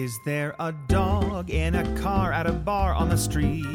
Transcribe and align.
Is 0.00 0.18
there 0.20 0.56
a 0.58 0.72
dog 0.72 1.50
in 1.50 1.74
a 1.74 2.00
car 2.00 2.32
at 2.32 2.46
a 2.46 2.52
bar 2.52 2.94
on 2.94 3.10
the 3.10 3.18
street? 3.18 3.66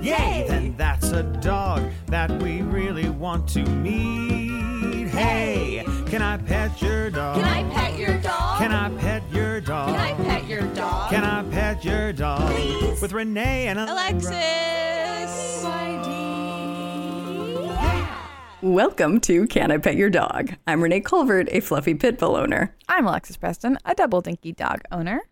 Yay! 0.00 0.44
Then 0.46 0.76
that's 0.76 1.10
a 1.10 1.24
dog 1.24 1.82
that 2.06 2.30
we 2.40 2.62
really 2.62 3.10
want 3.10 3.48
to 3.48 3.64
meet. 3.64 5.08
Hey, 5.08 5.82
can 6.06 6.22
I 6.22 6.36
pet 6.36 6.80
your 6.80 7.10
dog? 7.10 7.42
Can 7.42 7.44
I 7.46 7.68
pet 7.74 7.98
your 7.98 8.16
dog? 8.18 8.58
Can 8.60 8.70
I 8.70 8.90
pet 9.00 9.28
your 9.32 9.60
dog? 9.60 9.88
Can 9.88 9.98
I 9.98 10.14
pet 10.22 10.46
your 10.46 10.62
dog? 10.72 11.10
Can 11.10 11.24
I 11.24 11.42
pet 11.50 11.84
your 11.84 12.12
dog? 12.12 12.54
Please. 12.54 13.02
With 13.02 13.12
Renee 13.12 13.66
and 13.66 13.80
Alexis. 13.80 15.66
Welcome 18.62 19.20
to 19.22 19.46
Can 19.46 19.72
I 19.72 19.78
Pet 19.78 19.96
Your 19.96 20.10
Dog? 20.10 20.54
I'm 20.66 20.82
Renee 20.82 21.00
Colvert, 21.00 21.48
a 21.50 21.60
fluffy 21.60 21.94
pit 21.94 22.18
bull 22.18 22.36
owner. 22.36 22.76
I'm 22.88 23.06
Alexis 23.06 23.38
Preston, 23.38 23.78
a 23.86 23.94
double 23.94 24.20
dinky 24.20 24.52
dog 24.52 24.82
owner. 24.92 25.22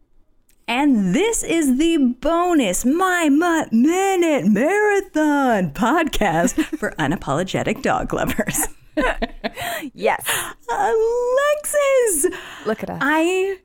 And 0.71 1.15
this 1.15 1.43
is 1.43 1.79
the 1.79 1.97
bonus 2.21 2.85
My 2.85 3.31
Mutt 3.31 3.73
Minute 3.73 4.45
Marathon 4.47 5.71
podcast 5.73 6.63
for 6.79 6.91
unapologetic 6.99 7.83
dog 7.83 8.13
lovers. 8.13 8.69
Yes. 9.95 10.27
Alexis! 10.69 12.27
Look 12.67 12.83
at 12.83 12.91
us. 12.91 12.99
I 13.01 13.59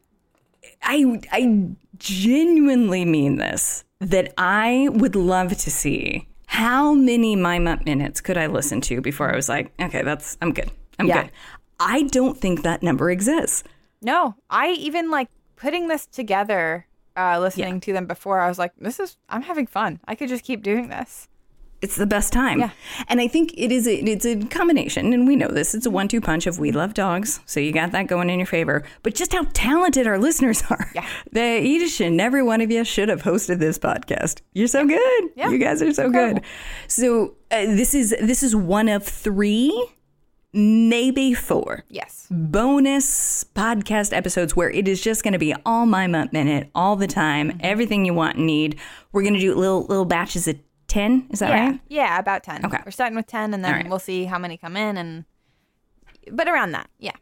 I 0.83 1.19
I 1.31 1.69
genuinely 1.97 3.03
mean 3.03 3.37
this 3.37 3.83
that 3.99 4.31
I 4.37 4.89
would 4.91 5.15
love 5.15 5.57
to 5.57 5.71
see 5.71 6.27
how 6.45 6.93
many 6.93 7.35
My 7.35 7.57
Mutt 7.57 7.83
minutes 7.85 8.21
could 8.21 8.37
I 8.37 8.45
listen 8.45 8.79
to 8.81 9.01
before 9.01 9.31
I 9.31 9.35
was 9.35 9.49
like, 9.49 9.73
okay, 9.81 10.03
that's 10.03 10.37
I'm 10.39 10.53
good. 10.53 10.69
I'm 10.99 11.07
Yeah. 11.07 11.23
good. 11.23 11.31
I 11.79 12.03
don't 12.03 12.37
think 12.37 12.61
that 12.61 12.83
number 12.83 13.09
exists. 13.09 13.63
no, 14.03 14.35
I 14.51 14.69
even 14.73 15.09
like 15.09 15.29
putting 15.55 15.87
this 15.87 16.05
together, 16.05 16.85
uh, 17.15 17.39
listening 17.39 17.79
to 17.81 17.93
them 17.93 18.05
before, 18.05 18.39
I 18.39 18.47
was 18.47 18.59
like, 18.59 18.73
this 18.77 18.99
is, 18.99 19.17
I'm 19.29 19.43
having 19.43 19.67
fun. 19.67 19.99
I 20.07 20.15
could 20.15 20.29
just 20.29 20.43
keep 20.43 20.63
doing 20.63 20.89
this. 20.89 21.27
It's 21.81 21.97
the 21.97 22.05
best 22.05 22.31
time. 22.31 22.61
Yeah. 22.61 22.69
And 23.09 23.19
I 23.19 23.27
think 23.27 23.53
it 23.57 23.69
is 23.69 23.87
a, 23.87 23.95
it's 23.95 24.25
a 24.25 24.37
combination, 24.45 25.11
and 25.11 25.27
we 25.27 25.35
know 25.35 25.49
this. 25.49 25.75
It's 25.75 25.85
a 25.85 25.89
one 25.91 26.07
two 26.07 26.21
punch 26.21 26.47
of 26.47 26.57
we 26.57 26.71
love 26.71 26.93
dogs. 26.93 27.41
So 27.45 27.59
you 27.59 27.73
got 27.73 27.91
that 27.91 28.07
going 28.07 28.29
in 28.29 28.39
your 28.39 28.45
favor. 28.45 28.83
But 29.03 29.15
just 29.15 29.33
how 29.33 29.45
talented 29.51 30.07
our 30.07 30.17
listeners 30.17 30.63
are. 30.69 30.89
Yeah. 30.95 31.05
The 31.33 31.59
each 31.59 31.99
and 31.99 32.21
every 32.21 32.41
one 32.41 32.61
of 32.61 32.71
you 32.71 32.85
should 32.85 33.09
have 33.09 33.23
hosted 33.23 33.59
this 33.59 33.77
podcast. 33.77 34.39
You're 34.53 34.69
so 34.69 34.87
good. 34.87 35.23
Yeah. 35.35 35.49
You 35.49 35.57
guys 35.57 35.81
are 35.81 35.91
so 35.91 36.09
good. 36.09 36.41
So 36.87 37.35
uh, 37.51 37.65
this 37.65 37.93
is 37.93 38.15
this 38.21 38.43
is 38.43 38.55
one 38.55 38.87
of 38.87 39.03
three, 39.03 39.69
maybe 40.53 41.33
four 41.33 41.83
Yes. 41.89 42.27
bonus 42.29 43.43
podcast 43.43 44.15
episodes 44.15 44.55
where 44.55 44.69
it 44.69 44.87
is 44.87 45.01
just 45.01 45.23
going 45.23 45.33
to 45.33 45.39
be 45.39 45.53
all 45.65 45.85
My 45.85 46.07
Mutt 46.07 46.31
Minute 46.31 46.69
all 46.75 46.95
the 46.95 47.07
time, 47.07 47.49
Mm-hmm. 47.49 47.59
everything 47.61 48.05
you 48.05 48.13
want 48.13 48.37
and 48.37 48.45
need. 48.45 48.79
We're 49.11 49.23
going 49.23 49.33
to 49.33 49.39
do 49.39 49.55
little 49.55 49.85
little 49.85 50.05
batches 50.05 50.47
of 50.47 50.57
10, 50.87 51.27
is 51.31 51.39
that 51.39 51.49
Yeah. 51.49 51.69
right? 51.71 51.79
Yeah, 51.89 52.19
about 52.19 52.43
10. 52.43 52.65
Okay. 52.65 52.77
We're 52.85 52.91
starting 52.91 53.15
with 53.15 53.27
10 53.27 53.53
and 53.53 53.65
then 53.65 53.71
right. 53.73 53.89
we'll 53.89 53.99
see 53.99 54.25
how 54.25 54.37
many 54.37 54.57
come 54.57 54.77
in 54.77 54.95
and, 54.97 55.25
but 56.31 56.47
around 56.47 56.71
that. 56.73 56.89
Yeah. 56.99 57.15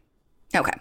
Okay. 0.54 0.72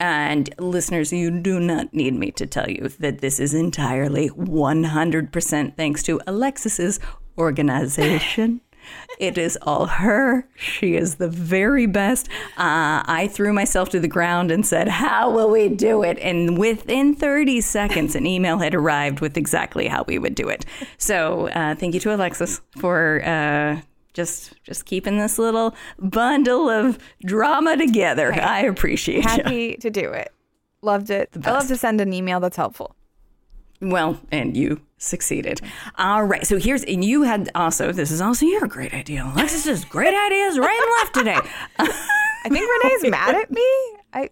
And 0.00 0.48
listeners, 0.58 1.12
you 1.12 1.30
do 1.30 1.60
not 1.60 1.92
need 1.92 2.14
me 2.14 2.30
to 2.32 2.46
tell 2.46 2.68
you 2.70 2.88
that 3.00 3.18
this 3.20 3.38
is 3.38 3.52
entirely 3.54 4.30
100% 4.30 5.76
thanks 5.76 6.02
to 6.04 6.20
Alexis's 6.26 6.98
organization. 7.38 8.60
it 9.18 9.36
is 9.36 9.58
all 9.62 9.86
her. 9.86 10.46
She 10.56 10.94
is 10.94 11.16
the 11.16 11.28
very 11.28 11.86
best. 11.86 12.28
Uh, 12.56 13.02
I 13.06 13.28
threw 13.32 13.52
myself 13.52 13.90
to 13.90 14.00
the 14.00 14.08
ground 14.08 14.50
and 14.50 14.64
said, 14.66 14.88
How 14.88 15.30
will 15.30 15.50
we 15.50 15.68
do 15.68 16.02
it? 16.02 16.18
And 16.20 16.58
within 16.58 17.14
30 17.14 17.60
seconds, 17.60 18.14
an 18.14 18.26
email 18.26 18.58
had 18.58 18.74
arrived 18.74 19.20
with 19.20 19.36
exactly 19.36 19.88
how 19.88 20.04
we 20.04 20.18
would 20.18 20.34
do 20.34 20.48
it. 20.48 20.64
So 20.98 21.48
uh, 21.48 21.74
thank 21.74 21.94
you 21.94 22.00
to 22.00 22.14
Alexis 22.14 22.60
for. 22.78 23.22
Uh, 23.24 23.80
just, 24.12 24.60
just 24.64 24.86
keeping 24.86 25.18
this 25.18 25.38
little 25.38 25.72
bundle 26.00 26.68
of 26.68 26.98
drama 27.24 27.76
together. 27.76 28.32
I 28.34 28.62
appreciate 28.62 29.18
you. 29.18 29.22
Happy 29.22 29.76
to 29.76 29.88
do 29.88 30.10
it. 30.10 30.32
Loved 30.82 31.10
it. 31.10 31.30
I 31.44 31.52
love 31.52 31.68
to 31.68 31.76
send 31.76 32.00
an 32.00 32.12
email 32.12 32.40
that's 32.40 32.56
helpful. 32.56 32.96
Well, 33.80 34.20
and 34.30 34.56
you 34.56 34.80
succeeded. 34.98 35.60
All 35.96 36.24
right. 36.24 36.46
So 36.46 36.58
here's, 36.58 36.84
and 36.84 37.04
you 37.04 37.22
had 37.22 37.50
also, 37.54 37.92
this 37.92 38.10
is 38.10 38.20
also 38.20 38.44
your 38.46 38.66
great 38.66 38.92
idea. 38.92 39.24
Alexis 39.34 39.64
has 39.64 39.84
great 39.84 40.14
ideas 40.14 40.58
right 40.58 40.80
and 40.82 40.90
left 41.00 41.14
today. 41.14 41.50
I 42.44 42.48
think 42.48 42.68
Renee's 42.82 43.10
mad 43.10 43.34
at 43.34 43.50
me. 43.50 43.66
I 44.12 44.28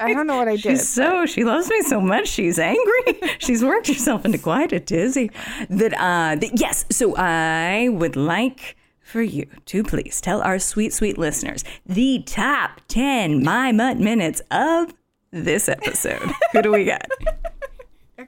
I 0.00 0.12
don't 0.14 0.26
know 0.26 0.36
what 0.36 0.48
I 0.48 0.52
did. 0.56 0.62
She's 0.62 0.88
so, 0.88 1.26
she 1.26 1.44
loves 1.44 1.68
me 1.70 1.80
so 1.82 2.00
much. 2.00 2.28
She's 2.28 2.58
angry. 2.58 3.20
She's 3.38 3.62
worked 3.64 3.86
herself 3.88 4.24
into 4.24 4.38
quite 4.38 4.72
a 4.72 4.80
tizzy. 4.80 5.30
That, 5.70 5.94
uh, 5.94 6.36
that, 6.36 6.50
yes. 6.60 6.84
So 6.90 7.14
I 7.16 7.88
would 7.90 8.16
like 8.16 8.76
for 9.00 9.22
you 9.22 9.46
to 9.66 9.84
please 9.84 10.20
tell 10.20 10.40
our 10.42 10.58
sweet, 10.58 10.92
sweet 10.92 11.16
listeners 11.18 11.62
the 11.86 12.22
top 12.26 12.80
10 12.88 13.44
My 13.44 13.70
Mutt 13.72 13.98
minutes 13.98 14.42
of 14.50 14.92
this 15.30 15.68
episode. 15.68 16.30
Who 16.52 16.62
do 16.62 16.72
we 16.72 16.84
got? 16.84 17.06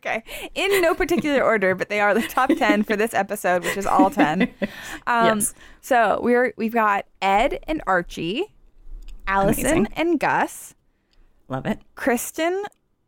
Okay. 0.07 0.23
In 0.55 0.81
no 0.83 0.95
particular 0.95 1.43
order, 1.45 1.75
but 1.75 1.89
they 1.89 2.01
are 2.01 2.15
the 2.15 2.23
top 2.23 2.49
10 2.51 2.85
for 2.85 2.95
this 2.97 3.13
episode, 3.15 3.65
which 3.65 3.77
is 3.77 3.87
all 3.87 4.11
10. 4.11 4.43
Um, 5.09 5.39
Yes. 5.39 5.55
So 5.81 6.21
we're, 6.23 6.53
we've 6.57 6.73
got 6.73 7.07
Ed 7.23 7.61
and 7.69 7.83
Archie, 7.87 8.45
Allison 9.27 9.65
Amazing. 9.67 9.89
and 9.97 10.21
Gus, 10.21 10.75
Love 11.49 11.67
it. 11.67 11.81
Kristen 11.95 12.63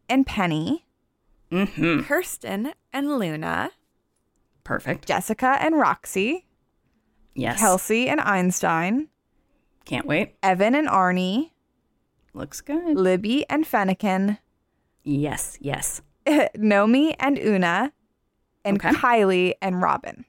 and 0.08 0.26
Penny, 0.26 0.84
Mm-hmm. 1.50 2.02
Kirsten 2.02 2.72
and 2.92 3.18
Luna, 3.18 3.70
Perfect. 4.64 5.06
Jessica 5.06 5.56
and 5.60 5.76
Roxy, 5.78 6.46
Yes. 7.34 7.58
Kelsey 7.58 8.08
and 8.08 8.20
Einstein, 8.20 9.08
Can't 9.84 10.06
wait. 10.06 10.34
Evan 10.42 10.74
and 10.74 10.88
Arnie, 10.88 11.50
Looks 12.34 12.60
good. 12.60 12.96
Libby 12.96 13.44
and 13.48 13.64
Fennekin, 13.64 14.38
Yes, 15.04 15.56
yes. 15.60 16.02
Nomi 16.56 17.14
and 17.18 17.38
Una, 17.38 17.92
and 18.64 18.76
Okay. 18.78 18.90
Kylie 18.94 19.52
and 19.62 19.80
Robin. 19.82 20.24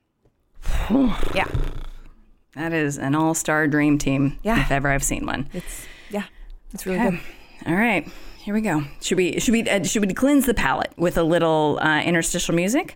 yeah. 1.33 1.47
That 2.55 2.73
is 2.73 2.97
an 2.97 3.15
all 3.15 3.33
star 3.33 3.67
dream 3.67 3.97
team, 3.97 4.37
Yeah. 4.43 4.59
if 4.61 4.71
ever 4.71 4.89
I've 4.89 5.03
seen 5.03 5.25
one. 5.25 5.47
It's, 5.53 5.85
yeah. 6.09 6.23
It's 6.73 6.85
really 6.85 6.99
Okay. 6.99 7.09
good. 7.11 7.19
All 7.67 7.75
right, 7.75 8.07
here 8.37 8.53
we 8.53 8.61
go. 8.61 8.83
Should 9.01 9.17
we 9.17 9.39
should 9.39 9.51
we 9.51 9.69
uh, 9.69 9.83
should 9.83 10.05
we 10.05 10.13
cleanse 10.13 10.45
the 10.45 10.53
palate 10.53 10.93
with 10.97 11.17
a 11.17 11.23
little 11.23 11.77
uh, 11.81 12.01
interstitial 12.01 12.55
music? 12.55 12.95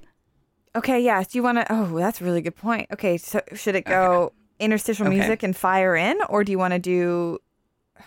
Okay, 0.75 0.99
yeah. 1.01 1.21
Do 1.21 1.37
you 1.37 1.43
want 1.43 1.57
to? 1.59 1.65
Oh, 1.69 1.97
that's 1.99 2.21
a 2.21 2.23
really 2.23 2.41
good 2.41 2.55
point. 2.55 2.87
Okay, 2.91 3.17
so 3.17 3.41
should 3.53 3.75
it 3.75 3.85
go 3.85 4.31
interstitial 4.59 5.05
Okay. 5.07 5.17
music 5.17 5.43
and 5.43 5.55
fire 5.55 5.95
in, 5.95 6.17
or 6.29 6.43
do 6.43 6.51
you 6.51 6.57
want 6.57 6.73
to 6.73 6.79
do? 6.79 7.39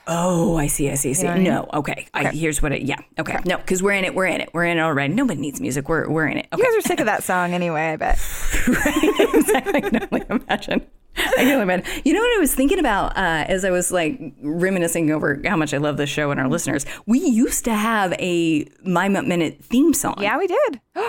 Oh, 0.08 0.56
I 0.56 0.66
see, 0.68 0.90
I 0.90 0.94
see, 0.94 1.10
I 1.10 1.12
see. 1.14 1.22
know 1.24 1.30
what 1.30 1.34
I 1.34 1.42
mean? 1.42 1.52
no, 1.52 1.68
okay. 1.74 2.06
I, 2.14 2.24
here's 2.30 2.62
what 2.62 2.72
it. 2.72 2.82
Yeah, 2.82 2.98
okay. 3.18 3.38
No, 3.44 3.56
because 3.56 3.82
we're 3.82 3.92
in 3.92 4.04
it. 4.04 4.14
We're 4.14 4.26
in 4.26 4.40
it. 4.40 4.50
We're 4.52 4.64
in 4.64 4.78
it 4.78 4.80
already. 4.80 5.12
Nobody 5.14 5.40
needs 5.40 5.60
music. 5.60 5.88
We're 5.88 6.08
we're 6.08 6.26
in 6.28 6.38
it. 6.38 6.46
Okay. 6.52 6.62
You 6.62 6.72
guys 6.72 6.84
are 6.84 6.88
sick 6.88 7.00
of 7.00 7.06
that 7.06 7.22
song 7.24 7.52
anyway. 7.54 7.92
I 7.92 7.96
bet. 7.96 8.14
exactly. 8.68 9.74
I 9.74 9.80
can 9.80 10.02
only 10.10 10.24
imagine. 10.30 10.86
I 11.16 11.22
can 11.38 11.48
only 11.52 11.62
imagine. 11.62 11.86
You 12.04 12.12
know 12.12 12.20
what 12.20 12.36
I 12.36 12.40
was 12.40 12.54
thinking 12.54 12.78
about 12.78 13.16
uh, 13.16 13.44
as 13.48 13.64
I 13.64 13.70
was 13.70 13.90
like 13.90 14.20
reminiscing 14.42 15.10
over 15.10 15.40
how 15.44 15.56
much 15.56 15.74
I 15.74 15.78
love 15.78 15.96
this 15.96 16.10
show 16.10 16.30
and 16.30 16.38
our 16.38 16.48
listeners. 16.48 16.86
We 17.06 17.18
used 17.18 17.64
to 17.64 17.74
have 17.74 18.12
a 18.14 18.66
My 18.84 19.08
Mutt 19.08 19.26
Minute 19.26 19.64
theme 19.64 19.92
song. 19.94 20.16
Yeah, 20.20 20.38
we 20.38 20.46
did. 20.46 20.80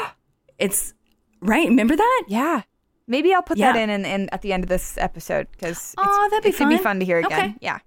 It's 0.59 0.95
right. 1.39 1.67
Remember 1.67 1.95
that? 1.95 2.23
yeah. 2.27 2.63
Maybe 3.07 3.31
I'll 3.31 3.43
put 3.43 3.59
that 3.59 3.75
Yeah. 3.75 3.83
in, 3.83 3.89
in, 3.91 4.05
in 4.05 4.29
at 4.29 4.41
the 4.41 4.51
end 4.53 4.63
of 4.63 4.69
this 4.69 4.97
episode 4.97 5.47
because 5.51 5.93
oh, 5.99 6.27
that'd 6.31 6.43
be 6.43 6.49
it 6.49 6.55
could 6.57 6.67
be 6.67 6.77
fun. 6.77 6.83
fun 6.83 6.99
to 6.99 7.05
hear 7.05 7.19
again. 7.19 7.31
Okay. 7.31 7.53
Yeah. 7.61 7.77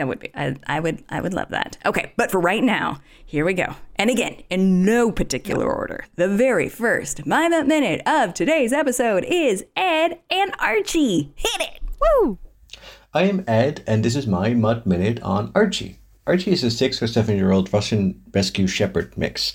That 0.00 0.08
would 0.08 0.18
be. 0.20 0.30
I, 0.34 0.56
I 0.66 0.80
would. 0.80 1.04
I 1.10 1.20
would 1.20 1.34
love 1.34 1.50
that. 1.50 1.76
Okay, 1.84 2.14
but 2.16 2.30
for 2.30 2.40
right 2.40 2.64
now, 2.64 3.02
here 3.26 3.44
we 3.44 3.52
go. 3.52 3.74
And 3.96 4.08
again, 4.08 4.42
in 4.48 4.82
no 4.82 5.12
particular 5.12 5.70
order, 5.70 6.06
the 6.16 6.26
very 6.26 6.70
first 6.70 7.26
My 7.26 7.48
Mutt 7.48 7.66
Minute 7.66 8.00
of 8.06 8.32
today's 8.32 8.72
episode 8.72 9.26
is 9.28 9.62
Ed 9.76 10.18
and 10.30 10.54
Archie. 10.58 11.34
Hit 11.36 11.60
it. 11.60 11.82
Woo. 12.00 12.38
I 13.12 13.24
am 13.24 13.44
Ed, 13.46 13.84
and 13.86 14.02
this 14.02 14.16
is 14.16 14.26
my 14.26 14.54
Mutt 14.54 14.86
Minute 14.86 15.20
on 15.20 15.52
Archie. 15.54 15.98
Archie 16.26 16.52
is 16.52 16.64
a 16.64 16.70
six 16.70 17.02
or 17.02 17.06
seven 17.06 17.36
year 17.36 17.52
old 17.52 17.70
Russian 17.70 18.22
rescue 18.32 18.66
shepherd 18.66 19.18
mix. 19.18 19.54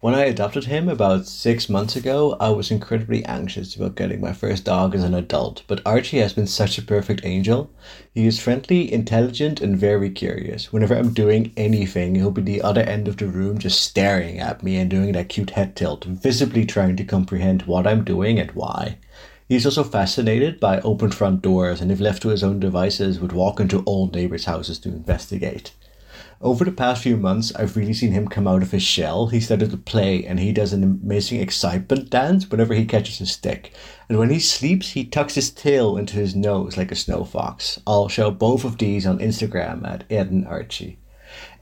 When 0.00 0.14
I 0.14 0.24
adopted 0.24 0.64
him 0.66 0.90
about 0.90 1.26
six 1.26 1.70
months 1.70 1.96
ago, 1.96 2.36
I 2.38 2.50
was 2.50 2.70
incredibly 2.70 3.24
anxious 3.24 3.74
about 3.74 3.94
getting 3.94 4.20
my 4.20 4.34
first 4.34 4.64
dog 4.64 4.94
as 4.94 5.02
an 5.02 5.14
adult, 5.14 5.62
but 5.66 5.80
Archie 5.86 6.18
has 6.18 6.34
been 6.34 6.46
such 6.46 6.76
a 6.76 6.82
perfect 6.82 7.24
angel. 7.24 7.70
He 8.14 8.26
is 8.26 8.38
friendly, 8.38 8.92
intelligent, 8.92 9.62
and 9.62 9.78
very 9.78 10.10
curious. 10.10 10.70
Whenever 10.70 10.94
I'm 10.94 11.14
doing 11.14 11.50
anything, 11.56 12.14
he'll 12.14 12.30
be 12.30 12.42
the 12.42 12.60
other 12.60 12.82
end 12.82 13.08
of 13.08 13.16
the 13.16 13.26
room 13.26 13.56
just 13.56 13.80
staring 13.80 14.38
at 14.38 14.62
me 14.62 14.76
and 14.76 14.90
doing 14.90 15.12
that 15.12 15.30
cute 15.30 15.50
head 15.50 15.74
tilt, 15.74 16.04
visibly 16.04 16.66
trying 16.66 16.96
to 16.96 17.04
comprehend 17.04 17.62
what 17.62 17.86
I'm 17.86 18.04
doing 18.04 18.38
and 18.38 18.50
why. 18.50 18.98
He's 19.48 19.64
also 19.64 19.82
fascinated 19.82 20.60
by 20.60 20.80
open 20.80 21.10
front 21.10 21.40
doors 21.40 21.80
and 21.80 21.90
if 21.90 22.00
left 22.00 22.20
to 22.20 22.28
his 22.28 22.44
own 22.44 22.60
devices 22.60 23.18
would 23.18 23.32
walk 23.32 23.60
into 23.60 23.82
old 23.86 24.14
neighbors' 24.14 24.44
houses 24.44 24.78
to 24.80 24.90
investigate. 24.90 25.72
Over 26.42 26.66
the 26.66 26.72
past 26.72 27.02
few 27.02 27.16
months, 27.16 27.54
I've 27.54 27.76
really 27.76 27.94
seen 27.94 28.12
him 28.12 28.28
come 28.28 28.46
out 28.46 28.62
of 28.62 28.70
his 28.70 28.82
shell. 28.82 29.28
He 29.28 29.40
started 29.40 29.70
to 29.70 29.78
play 29.78 30.26
and 30.26 30.38
he 30.38 30.52
does 30.52 30.74
an 30.74 30.84
amazing 30.84 31.40
excitement 31.40 32.10
dance 32.10 32.50
whenever 32.50 32.74
he 32.74 32.84
catches 32.84 33.22
a 33.22 33.26
stick. 33.26 33.72
And 34.08 34.18
when 34.18 34.28
he 34.28 34.38
sleeps, 34.38 34.90
he 34.90 35.04
tucks 35.04 35.34
his 35.34 35.50
tail 35.50 35.96
into 35.96 36.16
his 36.16 36.36
nose 36.36 36.76
like 36.76 36.92
a 36.92 36.96
snow 36.96 37.24
fox. 37.24 37.80
I'll 37.86 38.08
show 38.08 38.30
both 38.30 38.64
of 38.64 38.76
these 38.76 39.06
on 39.06 39.18
Instagram 39.18 39.88
at 39.88 40.04
Ed 40.10 40.30
and 40.30 40.46
Archie. 40.46 40.98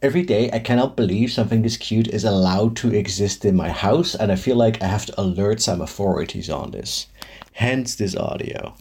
Every 0.03 0.23
day, 0.23 0.51
I 0.53 0.59
cannot 0.59 0.97
believe 0.97 1.33
something 1.33 1.63
this 1.63 1.77
cute 1.77 2.09
is 2.09 2.25
allowed 2.25 2.77
to 2.77 2.95
exist 2.95 3.45
in 3.45 3.57
my 3.57 3.71
house, 3.71 4.15
and 4.15 4.31
I 4.31 4.37
feel 4.37 4.57
like 4.57 4.83
I 4.83 4.87
have 4.87 5.07
to 5.07 5.21
alert 5.21 5.63
some 5.63 5.81
authorities 5.81 6.51
on 6.51 6.73
this. 6.73 7.07
Hence 7.53 7.95
this 7.95 8.15
audio. 8.15 8.75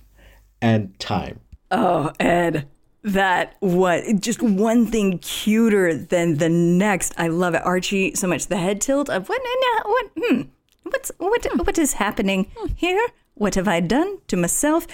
And 0.62 0.98
time. 1.00 1.40
Oh, 1.72 2.12
Ed, 2.20 2.68
that 3.04 3.56
what 3.60 4.20
just 4.20 4.42
one 4.42 4.88
thing 4.88 5.20
cuter 5.20 5.96
than 5.96 6.38
the 6.38 6.50
next. 6.50 7.14
I 7.18 7.28
love 7.28 7.54
it, 7.56 7.66
Archie. 7.66 8.16
So 8.16 8.28
much 8.28 8.48
the 8.48 8.58
head 8.58 8.82
tilt 8.82 9.10
of 9.10 9.30
what? 9.30 9.42
Now, 9.44 9.90
what? 9.90 10.12
Hmm. 10.18 10.42
What's 10.84 11.12
what? 11.18 11.46
What 11.66 11.78
is 11.78 11.94
happening 11.94 12.52
here? 12.76 13.06
What 13.36 13.56
have 13.56 13.68
I 13.68 13.80
done 13.80 14.20
to 14.28 14.38
myself? 14.38 14.86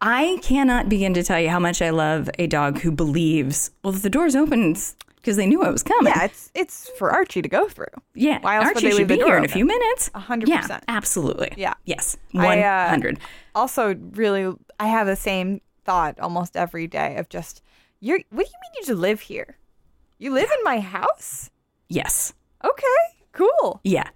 I 0.00 0.38
cannot 0.42 0.88
begin 0.88 1.14
to 1.14 1.22
tell 1.22 1.40
you 1.40 1.48
how 1.48 1.60
much 1.60 1.80
I 1.80 1.90
love 1.90 2.28
a 2.38 2.46
dog 2.46 2.80
who 2.80 2.90
believes. 2.90 3.70
Well, 3.82 3.94
if 3.94 4.02
the 4.02 4.10
door's 4.10 4.34
open 4.34 4.76
because 5.24 5.36
they 5.38 5.46
knew 5.46 5.62
I 5.62 5.70
was 5.70 5.82
coming. 5.82 6.12
Yeah, 6.14 6.24
it's 6.24 6.50
it's 6.54 6.90
for 6.98 7.10
Archie 7.10 7.40
to 7.40 7.48
go 7.48 7.68
through. 7.68 7.86
Yeah, 8.14 8.40
Why 8.42 8.56
else 8.56 8.66
would 8.66 8.76
Archie 8.76 8.90
they 8.90 8.96
should 8.96 9.08
be 9.08 9.16
here 9.16 9.38
in 9.38 9.44
a 9.44 9.48
few 9.48 9.64
minutes. 9.64 10.10
Hundred 10.14 10.50
Yeah, 10.50 10.60
percent. 10.60 10.84
absolutely. 10.86 11.52
Yeah. 11.56 11.74
Yes, 11.86 12.16
I, 12.34 12.44
one 12.44 12.58
uh, 12.58 12.88
hundred. 12.90 13.18
Also, 13.54 13.94
really, 14.12 14.54
I 14.78 14.88
have 14.88 15.06
the 15.06 15.16
same 15.16 15.60
thought 15.84 16.18
almost 16.20 16.56
every 16.56 16.86
day 16.86 17.16
of 17.16 17.28
just, 17.28 17.62
you're. 18.00 18.18
What 18.30 18.44
do 18.46 18.50
you 18.52 18.58
mean 18.62 18.72
you 18.80 18.86
just 18.86 18.98
live 18.98 19.20
here? 19.20 19.56
You 20.18 20.32
live 20.32 20.48
in 20.58 20.64
my 20.64 20.80
house? 20.80 21.50
Yes. 21.88 22.32
Okay, 22.64 22.84
cool. 23.32 23.80
Yeah. 23.84 24.08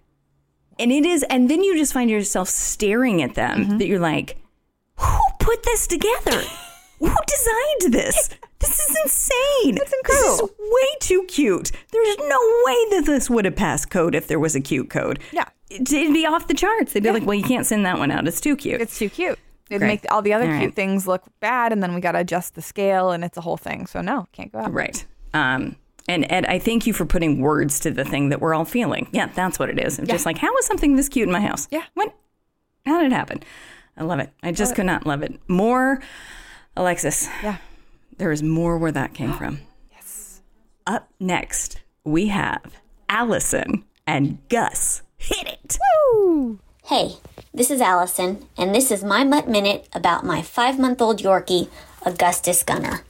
And 0.79 0.93
it 0.93 1.05
is, 1.05 1.25
and 1.29 1.51
then 1.51 1.63
you 1.63 1.77
just 1.77 1.93
find 1.93 2.09
yourself 2.09 2.49
staring 2.49 3.21
at 3.23 3.35
them 3.35 3.65
Mm-hmm. 3.65 3.79
that 3.79 3.87
you're 3.89 3.99
like, 3.99 4.39
who 4.97 5.19
put 5.41 5.63
this 5.65 5.87
together? 5.87 6.41
who 7.01 7.15
designed 7.27 7.93
this? 7.95 8.31
This 8.61 8.81
is 8.81 8.97
insane. 9.05 9.77
It's 9.81 9.93
This 10.07 10.41
is 10.41 10.43
way 10.59 10.97
too 11.01 11.25
cute. 11.29 11.71
There's 11.93 12.17
no 12.19 12.39
way 12.65 12.85
that 12.97 13.03
this 13.07 13.31
would 13.31 13.45
have 13.45 13.55
passed 13.55 13.89
code 13.91 14.15
if 14.17 14.27
there 14.27 14.41
was 14.41 14.57
a 14.57 14.61
cute 14.61 14.91
code. 14.91 15.21
Yeah. 15.33 15.45
It'd 15.71 15.93
it'd 15.93 16.13
be 16.15 16.27
off 16.27 16.49
the 16.49 16.55
charts. 16.55 16.93
They'd 16.93 17.03
be 17.05 17.11
like, 17.13 17.25
well, 17.27 17.37
you 17.39 17.45
can't 17.45 17.67
send 17.67 17.85
that 17.87 17.99
one 17.99 18.11
out. 18.11 18.27
It's 18.27 18.41
too 18.41 18.57
cute. 18.57 18.81
It's 18.81 18.99
too 18.99 19.09
cute. 19.11 19.39
It'd 19.71 19.81
Great. 19.81 19.89
make 19.89 20.07
all 20.13 20.23
the 20.23 20.33
other 20.33 20.45
All 20.47 20.53
cute 20.59 20.69
right. 20.69 20.75
things 20.75 21.07
look 21.07 21.23
bad, 21.41 21.73
and 21.73 21.83
then 21.83 21.95
we 21.95 22.01
got 22.01 22.13
to 22.13 22.21
adjust 22.21 22.55
the 22.55 22.63
scale, 22.63 23.11
and 23.11 23.23
it's 23.25 23.37
a 23.37 23.41
whole 23.41 23.57
thing. 23.59 23.87
So 23.87 24.01
no, 24.01 24.27
can't 24.33 24.51
go 24.53 24.61
out. 24.61 24.73
Right. 24.73 25.05
Um, 25.35 25.77
and 26.09 26.27
Ed, 26.31 26.47
I 26.47 26.59
thank 26.59 26.87
you 26.87 26.93
for 26.95 27.05
putting 27.05 27.41
words 27.41 27.81
to 27.81 27.91
the 27.91 28.05
thing 28.05 28.31
that 28.31 28.41
we're 28.41 28.55
all 28.55 28.65
feeling. 28.65 29.09
Yeah, 29.13 29.27
that's 29.35 29.59
what 29.59 29.69
it 29.69 29.79
is. 29.79 29.99
It's 29.99 30.09
just 30.11 30.25
like, 30.25 30.39
how 30.39 30.57
is 30.57 30.65
something 30.67 30.97
this 30.97 31.09
cute 31.11 31.27
in 31.29 31.33
my 31.33 31.41
house? 31.41 31.69
Yeah. 31.71 31.83
When? 31.95 32.09
How 32.87 33.03
did 33.03 33.13
it 33.13 33.15
happen? 33.15 33.43
I 33.97 34.05
love 34.05 34.19
it. 34.21 34.33
I 34.43 34.53
just 34.53 34.75
could 34.75 34.87
not 34.87 35.07
love 35.07 35.23
it 35.23 35.39
more. 35.49 36.01
Alexis, 36.77 37.29
Yeah. 37.43 37.57
there 38.17 38.33
is 38.33 38.43
more 38.43 38.79
where 38.79 38.93
that 38.93 39.13
came 39.15 39.33
from. 39.35 39.61
Yes. 39.93 40.41
Up 40.87 41.11
next, 41.21 41.81
we 42.05 42.29
have 42.29 42.63
Allison 43.11 43.85
and 44.07 44.39
Gus. 44.49 45.03
Hit 45.19 45.47
it. 45.47 45.79
Hey, 46.89 47.17
this 47.53 47.71
is 47.71 47.83
Allison, 47.83 48.47
and 48.57 48.75
this 48.75 48.91
is 48.91 49.05
my 49.05 49.23
Mutt 49.23 49.47
Minute 49.47 49.87
about 49.93 50.25
my 50.25 50.41
five 50.41 50.79
month 50.79 51.03
old 51.03 51.21
Yorkie, 51.21 51.69
Augustus 52.07 52.63
Gunner. 52.63 53.03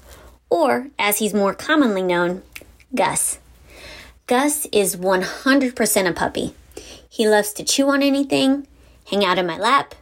Or, 0.51 0.89
as 0.99 1.19
he's 1.19 1.33
more 1.33 1.55
commonly 1.55 2.03
known, 2.03 2.43
Gus. 2.93 3.39
Gus 4.27 4.67
is 4.73 4.97
100% 4.97 6.09
a 6.09 6.13
puppy. 6.13 6.57
He 7.09 7.29
loves 7.29 7.53
to 7.53 7.63
chew 7.63 7.89
on 7.91 8.03
anything, 8.03 8.67
hang 9.11 9.25
out 9.25 9.39
in 9.39 9.47
my 9.47 9.57
lap, 9.57 9.95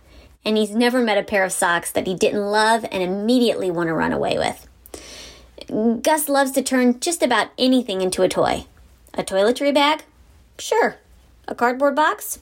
and 0.43 0.57
he's 0.57 0.71
never 0.71 1.03
met 1.03 1.19
a 1.19 1.23
pair 1.23 1.45
of 1.45 1.53
socks 1.53 1.93
that 1.93 2.07
he 2.07 2.15
didn't 2.15 2.51
love 2.51 2.87
and 2.91 3.03
immediately 3.03 3.71
want 3.71 3.89
to 3.89 3.93
run 3.93 4.15
away 4.15 4.39
with. 4.39 6.03
Gus 6.03 6.31
loves 6.31 6.53
to 6.53 6.63
turn 6.63 6.99
just 6.99 7.23
about 7.23 7.51
anything 7.59 8.01
into 8.01 8.23
a 8.23 8.29
toy. 8.31 8.65
A 9.13 9.23
toiletry 9.23 9.75
bag? 9.75 10.03
Sure. 10.59 10.97
A 11.47 11.55
cardboard 11.55 11.95
box? 11.95 12.39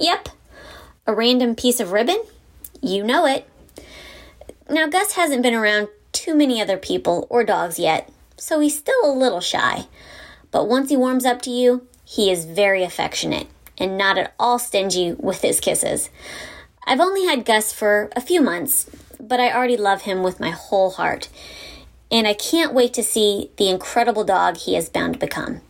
Yep. 0.00 0.30
A 1.08 1.14
random 1.14 1.54
piece 1.54 1.80
of 1.80 1.92
ribbon? 1.92 2.22
You 2.82 3.02
know 3.02 3.24
it. 3.24 3.48
Now, 4.68 4.86
Gus 4.88 5.12
hasn't 5.12 5.42
been 5.42 5.54
around 5.54 5.88
too 6.12 6.34
many 6.34 6.60
other 6.60 6.76
people 6.76 7.26
or 7.30 7.44
dogs 7.44 7.78
yet, 7.78 8.12
so 8.36 8.60
he's 8.60 8.76
still 8.76 9.00
a 9.02 9.18
little 9.18 9.40
shy. 9.40 9.86
But 10.50 10.68
once 10.68 10.90
he 10.90 10.98
warms 10.98 11.24
up 11.24 11.40
to 11.42 11.50
you, 11.50 11.86
he 12.04 12.30
is 12.30 12.44
very 12.44 12.82
affectionate 12.82 13.46
and 13.78 13.96
not 13.96 14.18
at 14.18 14.34
all 14.38 14.58
stingy 14.58 15.12
with 15.12 15.40
his 15.40 15.60
kisses. 15.60 16.10
I've 16.84 17.00
only 17.00 17.24
had 17.24 17.46
Gus 17.46 17.72
for 17.72 18.10
a 18.14 18.20
few 18.20 18.42
months, 18.42 18.90
but 19.18 19.40
I 19.40 19.50
already 19.50 19.78
love 19.78 20.02
him 20.02 20.22
with 20.22 20.38
my 20.38 20.50
whole 20.50 20.90
heart. 20.90 21.30
And 22.10 22.26
I 22.26 22.34
can't 22.34 22.74
wait 22.74 22.92
to 22.94 23.02
see 23.02 23.50
the 23.56 23.70
incredible 23.70 24.24
dog 24.24 24.58
he 24.58 24.76
is 24.76 24.90
bound 24.90 25.14
to 25.14 25.20
become. 25.20 25.62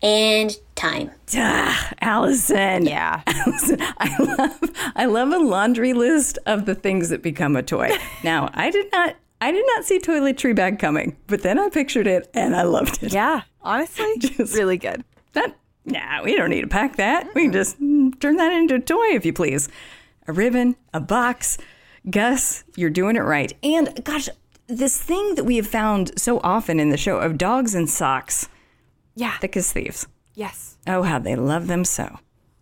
And 0.00 0.56
time. 0.74 1.10
Ah, 1.36 1.92
Allison. 2.00 2.86
Yeah. 2.86 3.22
Allison, 3.26 3.78
I 3.98 4.16
love 4.18 4.70
I 4.96 5.04
love 5.06 5.32
a 5.32 5.38
laundry 5.38 5.92
list 5.92 6.38
of 6.46 6.66
the 6.66 6.74
things 6.74 7.08
that 7.10 7.22
become 7.22 7.56
a 7.56 7.62
toy. 7.62 7.90
Now, 8.24 8.50
I 8.54 8.70
did 8.70 8.90
not 8.92 9.16
I 9.40 9.52
did 9.52 9.64
not 9.74 9.84
see 9.84 9.98
toiletry 9.98 10.54
bag 10.56 10.78
coming, 10.78 11.16
but 11.26 11.42
then 11.42 11.58
I 11.58 11.68
pictured 11.68 12.06
it 12.06 12.28
and 12.34 12.56
I 12.56 12.62
loved 12.62 13.02
it. 13.02 13.12
Yeah. 13.12 13.42
Honestly, 13.62 14.12
Just- 14.18 14.54
really 14.54 14.78
good. 14.78 15.04
That 15.32 15.56
nah, 15.84 16.22
we 16.22 16.34
don't 16.36 16.50
need 16.50 16.62
to 16.62 16.66
pack 16.68 16.96
that. 16.96 17.28
We 17.34 17.42
can 17.44 17.52
just 17.52 17.76
turn 18.20 18.36
that 18.36 18.52
into 18.52 18.76
a 18.76 18.80
toy 18.80 19.08
if 19.14 19.24
you 19.26 19.32
please. 19.32 19.68
A 20.26 20.32
ribbon, 20.32 20.76
a 20.94 21.00
box. 21.00 21.58
Gus, 22.08 22.64
you're 22.76 22.90
doing 22.90 23.16
it 23.16 23.20
right. 23.20 23.52
And 23.62 24.02
gosh, 24.04 24.28
this 24.66 25.00
thing 25.00 25.34
that 25.34 25.44
we 25.44 25.56
have 25.56 25.66
found 25.66 26.18
so 26.18 26.40
often 26.42 26.80
in 26.80 26.88
the 26.90 26.96
show 26.96 27.18
of 27.18 27.36
dogs 27.38 27.74
and 27.74 27.88
socks, 27.88 28.48
Yeah. 29.14 29.36
thick 29.38 29.56
as 29.56 29.72
thieves. 29.72 30.06
Yes. 30.34 30.76
Oh, 30.86 31.02
how 31.02 31.18
they 31.18 31.36
love 31.36 31.66
them 31.66 31.84
so. 31.84 32.18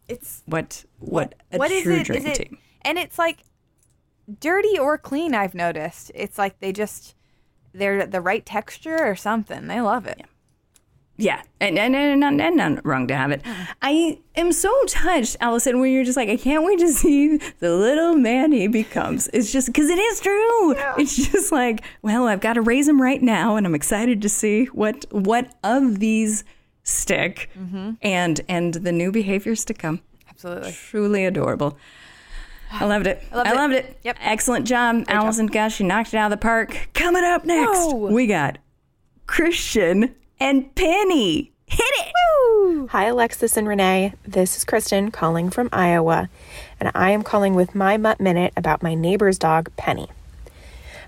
It's 0.09 0.43
What 0.47 0.85
what 0.99 1.35
a 1.53 1.59
what 1.59 1.71
is 1.71 1.83
true 1.85 1.97
it? 1.97 2.07
dream 2.07 2.19
Is 2.19 2.25
it? 2.27 2.35
team. 2.49 2.59
And 2.83 2.99
it's 2.99 3.19
like 3.19 3.39
dirty 4.41 4.79
or 4.79 4.99
clean. 4.99 5.35
I've 5.35 5.55
noticed. 5.55 6.11
It's 6.15 6.39
like 6.39 6.61
they 6.61 6.73
just 6.73 7.15
they're 7.73 8.07
the 8.07 8.21
right 8.21 8.45
texture 8.45 8.99
or 9.05 9.15
something. 9.17 9.67
They 9.69 9.81
love 9.81 10.07
it. 10.07 10.23
Yeah, 11.19 11.43
and 11.61 11.79
and 11.79 11.95
and, 11.95 12.25
and, 12.25 12.41
and 12.41 12.57
not 12.57 12.85
wrong 12.87 13.07
to 13.09 13.15
have 13.15 13.31
it. 13.31 13.43
Uh-huh. 13.47 13.75
I 13.83 14.19
am 14.35 14.51
so 14.51 14.73
touched, 14.87 15.37
Allison, 15.41 15.79
when 15.81 15.93
you're 15.93 16.05
just 16.05 16.17
like, 16.17 16.29
I 16.29 16.37
can't 16.37 16.65
wait 16.65 16.79
to 16.81 16.89
see 16.89 17.37
the 17.61 17.71
little 17.75 18.17
man 18.17 18.51
he 18.51 18.67
becomes. 18.67 19.29
It's 19.33 19.53
just 19.53 19.69
because 19.69 19.89
it 19.89 19.99
is 19.99 20.21
true. 20.21 20.75
It's 20.99 21.31
just 21.31 21.53
like, 21.53 21.83
well, 22.01 22.27
I've 22.27 22.41
got 22.41 22.55
to 22.55 22.63
raise 22.63 22.89
him 22.89 23.01
right 23.01 23.23
now, 23.23 23.57
and 23.57 23.67
I'm 23.67 23.75
excited 23.75 24.21
to 24.23 24.29
see 24.29 24.65
what 24.67 25.05
what 25.11 25.55
of 25.63 26.01
these 26.01 26.45
stick, 26.83 27.51
mm-hmm. 27.59 27.93
and 28.03 28.41
and 28.49 28.75
the 28.75 28.93
new 28.93 29.13
behaviors 29.13 29.65
to 29.67 29.75
come. 29.75 30.01
Absolutely. 30.29 30.73
Truly 30.73 31.25
adorable. 31.25 31.79
I 32.73 32.87
loved 32.87 33.07
it. 33.07 33.23
I, 33.31 33.37
loved 33.37 33.49
it. 33.49 33.55
loved 33.55 33.75
it. 33.75 33.99
Yep. 34.03 34.17
Excellent 34.21 34.67
job, 34.67 35.05
Allison. 35.09 35.47
Gosh, 35.47 35.81
you 35.81 35.87
knocked 35.87 36.15
it 36.15 36.17
out 36.17 36.33
of 36.33 36.39
the 36.39 36.43
park. 36.43 36.89
Coming 36.95 37.25
up 37.25 37.45
next, 37.45 37.71
Whoa. 37.71 38.11
we 38.11 38.27
got 38.27 38.59
Kristen 39.27 40.15
and 40.41 40.75
Penny. 40.75 41.53
Hit 41.67 41.81
it. 41.81 42.13
Hi, 42.91 43.07
Alexis 43.07 43.57
and 43.57 43.67
Renee. 43.67 44.13
This 44.27 44.57
is 44.57 44.65
Kristen 44.65 45.11
calling 45.11 45.49
from 45.49 45.69
Iowa, 45.73 46.29
and 46.79 46.91
I 46.95 47.11
am 47.11 47.23
calling 47.23 47.55
with 47.55 47.75
my 47.75 47.97
Mutt 47.97 48.21
Minute 48.21 48.53
about 48.57 48.83
my 48.83 48.95
neighbor's 48.95 49.39
dog, 49.39 49.71
Penny. 49.77 50.09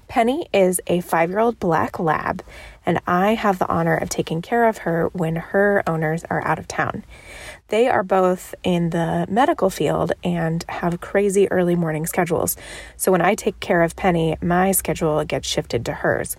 Penny 0.09 0.47
is 0.53 0.81
a 0.87 1.01
five 1.01 1.31
year 1.31 1.39
old 1.39 1.59
black 1.59 1.99
lab, 1.99 2.43
and 2.87 3.01
I 3.07 3.35
have 3.35 3.59
the 3.59 3.69
honor 3.69 3.97
of 3.97 4.09
taking 4.09 4.43
care 4.43 4.69
of 4.69 4.79
her 4.79 5.09
when 5.13 5.37
her 5.37 5.83
owners 5.87 6.25
are 6.31 6.45
out 6.47 6.59
of 6.59 6.69
town. 6.69 7.05
They 7.69 7.89
are 7.89 8.03
both 8.03 8.55
in 8.63 8.91
the 8.91 9.27
medical 9.29 9.71
field 9.71 10.13
and 10.23 10.65
have 10.69 11.01
crazy 11.01 11.51
early 11.51 11.75
morning 11.75 12.07
schedules. 12.07 12.57
So 12.97 13.11
when 13.11 13.23
I 13.23 13.35
take 13.35 13.59
care 13.61 13.83
of 13.83 13.97
Penny, 13.97 14.37
my 14.43 14.73
schedule 14.73 15.25
gets 15.25 15.49
shifted 15.49 15.85
to 15.87 15.93
hers. 15.93 16.37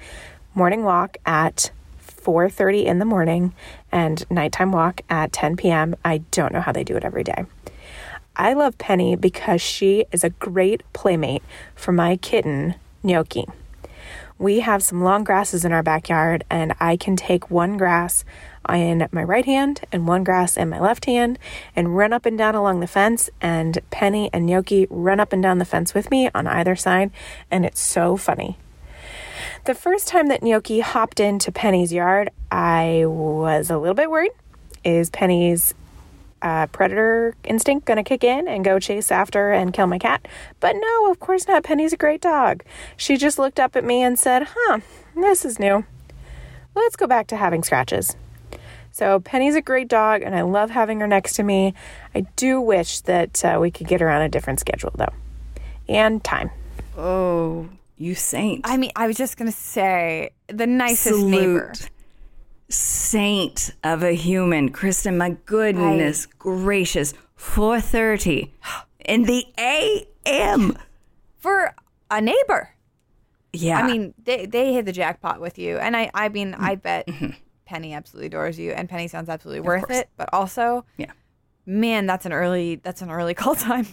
Morning 0.53 0.83
walk 0.83 1.17
at 1.25 1.71
4:30 1.99 2.85
in 2.85 2.99
the 2.99 3.05
morning 3.05 3.53
and 3.91 4.25
nighttime 4.29 4.71
walk 4.71 5.01
at 5.09 5.33
10 5.33 5.57
p.m. 5.57 5.95
I 6.03 6.19
don't 6.31 6.53
know 6.53 6.61
how 6.61 6.71
they 6.71 6.83
do 6.83 6.95
it 6.95 7.03
every 7.03 7.23
day. 7.23 7.45
I 8.35 8.53
love 8.53 8.77
Penny 8.77 9.15
because 9.15 9.61
she 9.61 10.05
is 10.11 10.23
a 10.23 10.29
great 10.29 10.83
playmate 10.91 11.43
for 11.73 11.91
my 11.91 12.17
kitten, 12.17 12.75
Gnocchi. 13.01 13.45
We 14.37 14.59
have 14.59 14.83
some 14.83 15.01
long 15.01 15.23
grasses 15.23 15.63
in 15.63 15.71
our 15.71 15.83
backyard, 15.83 16.43
and 16.49 16.73
I 16.79 16.97
can 16.97 17.15
take 17.15 17.49
one 17.49 17.77
grass 17.77 18.25
in 18.67 19.07
my 19.11 19.23
right 19.23 19.45
hand 19.45 19.81
and 19.91 20.07
one 20.07 20.23
grass 20.25 20.57
in 20.57 20.69
my 20.69 20.79
left 20.79 21.05
hand 21.05 21.39
and 21.75 21.95
run 21.95 22.11
up 22.11 22.25
and 22.25 22.37
down 22.37 22.53
along 22.53 22.81
the 22.81 22.87
fence. 22.87 23.29
And 23.39 23.79
Penny 23.91 24.29
and 24.33 24.45
Gnocchi 24.45 24.87
run 24.89 25.21
up 25.21 25.31
and 25.31 25.41
down 25.41 25.59
the 25.59 25.65
fence 25.65 25.93
with 25.93 26.11
me 26.11 26.29
on 26.35 26.47
either 26.47 26.75
side, 26.75 27.11
and 27.49 27.65
it's 27.65 27.79
so 27.79 28.17
funny. 28.17 28.57
The 29.63 29.75
first 29.75 30.07
time 30.07 30.27
that 30.27 30.43
Gnocchi 30.43 30.81
hopped 30.81 31.19
into 31.19 31.51
Penny's 31.51 31.93
yard, 31.93 32.29
I 32.51 33.03
was 33.05 33.69
a 33.69 33.77
little 33.77 33.95
bit 33.95 34.09
worried. 34.09 34.31
Is 34.83 35.09
Penny's 35.09 35.73
uh, 36.45 36.67
predator 36.67 37.35
instinct 37.43 37.85
going 37.87 37.97
to 37.97 38.03
kick 38.03 38.23
in 38.23 38.47
and 38.47 38.63
go 38.63 38.79
chase 38.79 39.11
after 39.11 39.51
and 39.51 39.73
kill 39.73 39.87
my 39.87 39.97
cat? 39.99 40.27
But 40.59 40.75
no, 40.77 41.11
of 41.11 41.19
course 41.19 41.47
not. 41.47 41.63
Penny's 41.63 41.91
a 41.91 41.97
great 41.97 42.21
dog. 42.21 42.63
She 42.95 43.17
just 43.17 43.39
looked 43.39 43.59
up 43.59 43.75
at 43.75 43.83
me 43.83 44.01
and 44.03 44.17
said, 44.17 44.47
Huh, 44.55 44.79
this 45.15 45.43
is 45.43 45.59
new. 45.59 45.83
Let's 46.75 46.95
go 46.95 47.07
back 47.07 47.27
to 47.27 47.35
having 47.37 47.63
scratches. 47.63 48.15
So 48.91 49.19
Penny's 49.19 49.55
a 49.55 49.61
great 49.61 49.89
dog, 49.89 50.21
and 50.21 50.33
I 50.35 50.41
love 50.43 50.69
having 50.69 51.01
her 51.01 51.07
next 51.07 51.33
to 51.33 51.43
me. 51.43 51.73
I 52.13 52.21
do 52.37 52.61
wish 52.61 53.01
that 53.01 53.43
uh, 53.43 53.57
we 53.59 53.69
could 53.71 53.87
get 53.87 53.99
her 53.99 54.09
on 54.09 54.21
a 54.21 54.29
different 54.29 54.61
schedule, 54.61 54.91
though, 54.95 55.11
and 55.89 56.23
time. 56.23 56.49
Oh, 56.97 57.67
you 57.97 58.15
saint. 58.15 58.61
I 58.63 58.77
mean, 58.77 58.91
I 58.95 59.07
was 59.07 59.17
just 59.17 59.35
gonna 59.35 59.51
say 59.51 60.29
the 60.47 60.65
nicest 60.67 61.09
Salute. 61.15 61.29
neighbor. 61.29 61.73
Saint 62.69 63.71
of 63.83 64.03
a 64.03 64.11
human. 64.13 64.69
Kristen, 64.69 65.17
my 65.17 65.37
goodness 65.45 66.25
gracious. 66.25 67.13
4.30 67.37 68.49
in 69.05 69.23
the 69.23 69.45
a.m. 69.59 70.77
for 71.37 71.75
a 72.09 72.21
neighbor. 72.21 72.69
Yeah. 73.53 73.77
I 73.79 73.87
mean, 73.87 74.13
they 74.23 74.45
they 74.45 74.73
hit 74.73 74.85
the 74.85 74.91
jackpot 74.91 75.39
with 75.39 75.57
you, 75.57 75.77
and 75.77 75.95
I 75.95 76.09
I 76.13 76.29
mean, 76.29 76.53
Mm-hmm. 76.53 76.63
I 76.65 76.75
bet 76.75 77.07
Penny 77.65 77.93
absolutely 77.93 78.27
adores 78.27 78.57
you, 78.59 78.71
and 78.71 78.89
Penny 78.89 79.07
sounds 79.07 79.29
absolutely 79.29 79.61
worth 79.61 79.85
course. 79.87 79.99
it. 79.99 80.09
But 80.17 80.29
also, 80.33 80.85
Yeah. 80.97 81.11
man, 81.65 82.05
that's 82.05 82.25
an 82.25 82.33
early 82.33 82.75
that's 82.77 83.01
an 83.01 83.11
early 83.11 83.33
call 83.41 83.55
time. 83.55 83.87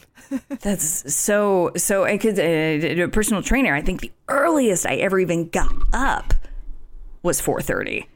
That's 0.60 1.14
so 1.14 1.72
so. 1.76 2.04
I 2.04 2.16
could 2.18 2.38
uh, 2.38 3.04
a 3.04 3.08
personal 3.08 3.42
trainer. 3.42 3.74
I 3.74 3.82
think 3.82 4.00
the 4.00 4.12
earliest 4.28 4.86
I 4.86 4.96
ever 4.96 5.20
even 5.20 5.48
got 5.48 5.72
up 5.92 6.34
was 7.22 7.40
four 7.40 7.60
thirty. 7.60 8.08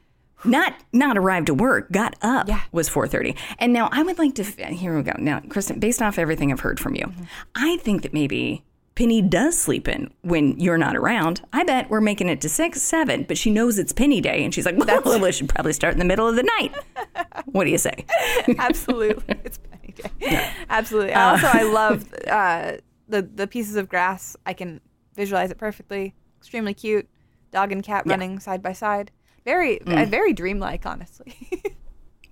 Not 0.47 0.75
not 0.93 1.19
arrived 1.19 1.47
to 1.49 1.55
work. 1.55 1.91
Got 1.93 2.15
up 2.23 2.49
Yeah. 2.49 2.61
was 2.73 2.89
four 2.89 3.07
thirty. 3.07 3.37
And 3.59 3.73
now 3.73 3.89
I 3.93 4.03
would 4.03 4.19
like 4.19 4.35
to. 4.37 4.43
Here 4.45 4.97
we 4.97 5.03
go. 5.03 5.13
Now, 5.19 5.41
Kristen, 5.49 5.79
based 5.81 6.01
off 6.03 6.19
everything 6.19 6.53
I've 6.53 6.61
heard 6.61 6.81
from 6.81 6.95
you, 6.95 7.13
I 7.55 7.77
think 7.79 8.03
that 8.03 8.13
maybe. 8.13 8.63
Penny 8.95 9.21
does 9.21 9.59
sleep 9.59 9.89
in 9.89 10.11
when 10.23 10.59
you're 10.59 10.79
not 10.79 10.97
around. 10.97 11.43
I 11.53 11.65
bet 11.65 11.91
we're 11.91 12.01
making 12.01 12.31
it 12.31 12.41
to 12.41 12.49
six, 12.49 12.81
seven, 12.81 13.25
but 13.25 13.37
she 13.37 13.51
knows 13.51 13.79
it's 13.79 13.93
Penny 13.93 14.23
Day, 14.23 14.43
and 14.43 14.55
she's 14.55 14.65
like, 14.65 14.79
"Well, 15.05 15.23
I 15.23 15.31
should 15.33 15.51
probably 15.51 15.75
start 15.75 15.93
in 15.93 15.99
the 15.99 16.07
middle 16.07 16.27
of 16.27 16.35
the 16.35 16.43
night." 16.45 16.75
what 17.45 17.65
do 17.65 17.71
you 17.71 17.77
say? 17.77 18.07
absolutely, 18.59 19.37
it's 19.45 19.59
Penny 19.59 19.95
Day. 20.19 20.51
Absolutely. 20.71 21.13
also, 21.13 21.47
I 21.47 21.63
love 21.65 22.11
uh, 22.27 22.73
the 23.07 23.21
the 23.21 23.47
pieces 23.47 23.77
of 23.77 23.87
grass. 23.91 24.35
I 24.47 24.55
can 24.55 24.81
visualize 25.15 25.51
it 25.51 25.59
perfectly. 25.59 26.15
Extremely 26.39 26.73
cute. 26.73 27.07
Dog 27.53 27.73
and 27.73 27.83
cat 27.83 28.05
running 28.07 28.39
side 28.41 28.63
by 28.63 28.73
side. 28.73 29.11
Very 29.47 29.79
Mm. 29.79 30.03
uh, 30.03 30.05
very 30.05 30.35
dreamlike, 30.35 30.85
honestly. 30.85 31.35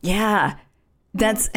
Yeah. 0.02 0.56
That's 1.14 1.48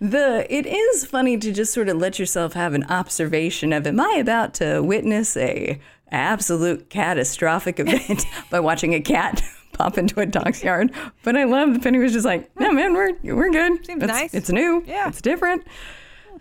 the 0.00 0.46
it 0.50 0.66
is 0.66 1.04
funny 1.06 1.38
to 1.38 1.52
just 1.52 1.72
sort 1.72 1.88
of 1.88 1.96
let 1.98 2.18
yourself 2.18 2.54
have 2.54 2.74
an 2.74 2.82
observation 2.88 3.72
of 3.72 3.86
am 3.86 4.00
I 4.00 4.16
about 4.18 4.54
to 4.54 4.82
witness 4.82 5.36
a 5.36 5.78
absolute 6.10 6.90
catastrophic 6.90 7.78
event 7.84 8.24
by 8.50 8.58
watching 8.60 8.94
a 8.94 9.00
cat 9.00 9.42
pop 9.74 9.96
into 9.96 10.18
a 10.20 10.26
dog's 10.26 10.64
yard. 10.64 10.90
But 11.22 11.36
I 11.36 11.44
love 11.44 11.72
that 11.74 11.82
Penny 11.82 11.98
was 11.98 12.12
just 12.12 12.24
like, 12.26 12.50
no 12.58 12.72
man, 12.72 12.94
we're 12.94 13.12
we're 13.22 13.50
good. 13.50 13.86
Seems 13.86 14.02
it's, 14.02 14.12
nice. 14.12 14.34
It's 14.34 14.50
new. 14.50 14.82
Yeah. 14.86 15.08
It's 15.08 15.20
different. 15.22 15.64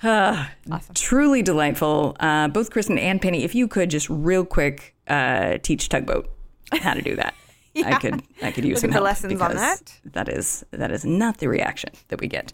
Uh, 0.02 0.48
Truly 0.96 1.44
delightful. 1.44 2.16
Uh, 2.20 2.48
both 2.48 2.72
Kristen 2.72 2.98
and 2.98 3.22
Penny, 3.22 3.44
if 3.44 3.54
you 3.54 3.68
could 3.68 3.92
just 3.92 4.10
real 4.10 4.44
quick 4.46 4.96
uh, 5.08 5.60
teach 5.62 5.90
tugboat 5.90 6.28
how 6.82 6.94
to 6.94 7.02
do 7.02 7.16
that. 7.16 7.34
I 7.86 7.98
could 8.00 8.22
I 8.42 8.52
could 8.52 8.66
use 8.66 8.82
some 8.82 8.92
help 8.92 9.06
lessons 9.06 9.40
on 9.40 9.56
that. 9.56 10.00
That 10.06 10.28
is 10.28 10.66
that 10.72 10.92
is 10.92 11.06
not 11.06 11.38
the 11.38 11.48
reaction 11.48 11.92
that 12.10 12.20
we 12.20 12.28
get. 12.28 12.52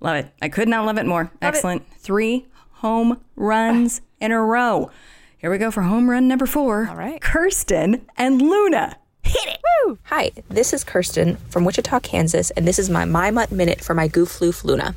Love 0.00 0.16
it. 0.16 0.32
I 0.40 0.48
could 0.48 0.68
not 0.68 0.84
love 0.86 0.98
it 0.98 1.06
more. 1.06 1.30
Excellent. 1.40 1.86
Three 1.98 2.46
home 2.74 3.20
runs 3.36 4.00
in 4.20 4.32
a 4.32 4.40
row. 4.40 4.90
Here 5.38 5.50
we 5.50 5.58
go 5.58 5.70
for 5.72 5.82
home 5.82 6.08
run 6.08 6.28
number 6.28 6.46
four. 6.46 6.88
All 6.88 6.96
right. 6.96 7.20
Kirsten 7.20 8.06
and 8.16 8.40
Luna. 8.40 8.96
Hit 9.24 9.48
it. 9.48 9.62
Hi, 10.04 10.30
this 10.48 10.72
is 10.72 10.84
Kirsten 10.84 11.36
from 11.48 11.64
Wichita, 11.64 12.00
Kansas, 12.00 12.50
and 12.52 12.66
this 12.66 12.78
is 12.78 12.88
my 12.88 13.04
My 13.04 13.30
Mutt 13.30 13.50
Minute 13.50 13.80
for 13.80 13.94
my 13.94 14.08
Goof 14.08 14.40
Loof 14.40 14.64
Luna. 14.64 14.94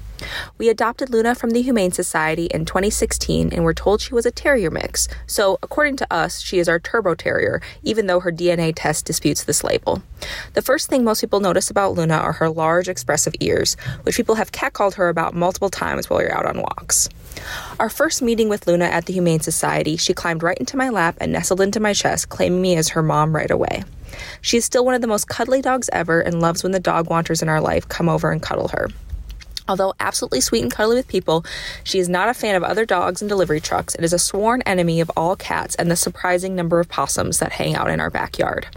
We 0.58 0.70
adopted 0.70 1.10
Luna 1.10 1.36
from 1.36 1.52
the 1.52 1.62
Humane 1.62 1.92
Society 1.92 2.46
in 2.46 2.66
2016 2.66 3.52
and 3.52 3.64
were 3.64 3.74
told 3.74 4.02
she 4.02 4.14
was 4.14 4.26
a 4.26 4.32
terrier 4.32 4.72
mix. 4.72 5.08
So, 5.26 5.58
according 5.64 5.98
to 5.98 6.14
us, 6.14 6.42
she 6.42 6.60
is 6.60 6.70
our 6.70 6.80
turbo 6.80 7.16
terrier, 7.16 7.62
even 7.84 8.08
though 8.08 8.20
her 8.20 8.32
DNA 8.32 8.74
test 8.76 9.06
disputes 9.06 9.44
this 9.44 9.64
label. 9.64 10.02
The 10.54 10.62
first 10.62 10.90
thing 10.90 11.04
most 11.04 11.22
people 11.22 11.40
notice 11.40 11.70
about 11.70 11.94
Luna 11.94 12.16
are 12.16 12.34
her 12.34 12.50
large, 12.50 12.88
expressive 12.88 13.34
ears, 13.40 13.76
which 14.04 14.18
people 14.18 14.36
have 14.36 14.52
catcalled 14.52 14.96
her 14.96 15.10
about 15.10 15.34
multiple 15.34 15.70
times 15.70 16.10
while 16.10 16.22
you're 16.22 16.36
out 16.36 16.46
on 16.46 16.62
walks. 16.62 17.10
Our 17.80 17.90
first 17.90 18.22
meeting 18.22 18.50
with 18.50 18.68
Luna 18.68 18.86
at 18.86 19.06
the 19.06 19.14
Humane 19.14 19.42
Society, 19.42 19.98
she 19.98 20.14
climbed 20.14 20.44
right 20.44 20.58
into 20.58 20.78
my 20.78 20.90
lap 20.90 21.18
and 21.20 21.32
nestled 21.32 21.62
into 21.62 21.80
my 21.80 21.94
chest, 21.94 22.30
claiming 22.30 22.62
me 22.62 22.76
as 22.76 22.90
her 22.90 23.04
mom 23.04 23.36
right 23.36 23.52
away. 23.52 23.84
She 24.42 24.58
is 24.58 24.66
still 24.66 24.86
one 24.86 24.96
of 24.96 25.02
the 25.02 25.08
most 25.08 25.28
cuddly 25.28 25.62
dogs 25.62 25.90
ever 25.92 26.22
and 26.22 26.40
loves 26.40 26.64
when 26.64 26.72
the 26.72 26.80
dog 26.80 27.10
wanters 27.10 27.42
in 27.42 27.50
our 27.50 27.62
life 27.62 27.88
come 27.88 28.10
over 28.10 28.32
and 28.32 28.42
cuddle 28.42 28.70
her. 28.70 28.90
Although 29.68 29.96
absolutely 30.00 30.42
sweet 30.42 30.62
and 30.62 30.72
cuddly 30.72 30.96
with 30.96 31.08
people, 31.08 31.44
she 31.84 31.98
is 31.98 32.08
not 32.08 32.30
a 32.30 32.36
fan 32.36 32.56
of 32.56 32.64
other 32.64 32.86
dogs 32.86 33.22
and 33.22 33.30
delivery 33.30 33.60
trucks 33.60 33.96
and 33.96 34.06
is 34.06 34.14
a 34.14 34.20
sworn 34.20 34.62
enemy 34.64 35.02
of 35.02 35.12
all 35.18 35.36
cats 35.36 35.74
and 35.76 35.90
the 35.90 35.96
surprising 35.96 36.56
number 36.56 36.80
of 36.80 36.88
possums 36.88 37.40
that 37.40 37.54
hang 37.54 37.76
out 37.76 37.90
in 37.90 38.00
our 38.00 38.12
backyard. 38.12 38.68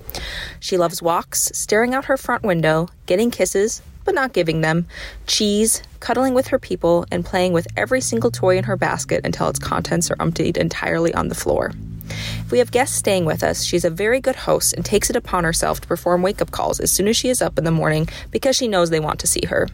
She 0.61 0.79
loves 0.79 1.03
walks, 1.03 1.51
staring 1.53 1.95
out 1.95 2.07
her 2.07 2.17
front 2.17 2.43
window, 2.43 2.89
getting 3.05 3.31
kisses, 3.31 3.83
but 4.07 4.15
not 4.15 4.33
giving 4.33 4.63
them, 4.63 4.87
cheese, 5.27 5.83
cuddling 6.01 6.33
with 6.33 6.47
her 6.47 6.59
people, 6.59 7.05
and 7.13 7.27
playing 7.27 7.53
with 7.53 7.69
every 7.77 8.01
single 8.01 8.31
toy 8.31 8.57
in 8.57 8.65
her 8.65 8.77
basket 8.77 9.27
until 9.27 9.49
its 9.49 9.59
contents 9.59 10.11
are 10.11 10.17
emptied 10.19 10.57
entirely 10.57 11.13
on 11.13 11.29
the 11.29 11.35
floor. 11.35 11.73
If 12.09 12.51
we 12.51 12.59
have 12.59 12.71
guests 12.71 12.97
staying 12.97 13.25
with 13.25 13.43
us, 13.43 13.65
she's 13.65 13.85
a 13.85 13.91
very 13.91 14.21
good 14.21 14.37
host 14.37 14.75
and 14.75 14.85
takes 14.85 15.11
it 15.11 15.17
upon 15.17 15.45
herself 15.45 15.81
to 15.81 15.89
perform 15.89 16.23
wake 16.23 16.41
up 16.41 16.51
calls 16.51 16.81
as 16.81 16.91
soon 16.91 17.09
as 17.09 17.17
she 17.17 17.29
is 17.29 17.43
up 17.43 17.59
in 17.59 17.65
the 17.65 17.71
morning 17.71 18.09
because 18.31 18.57
she 18.57 18.69
knows 18.69 18.91
they 18.91 19.01
want 19.01 19.21
to 19.21 19.27
see 19.27 19.47
her. 19.47 19.69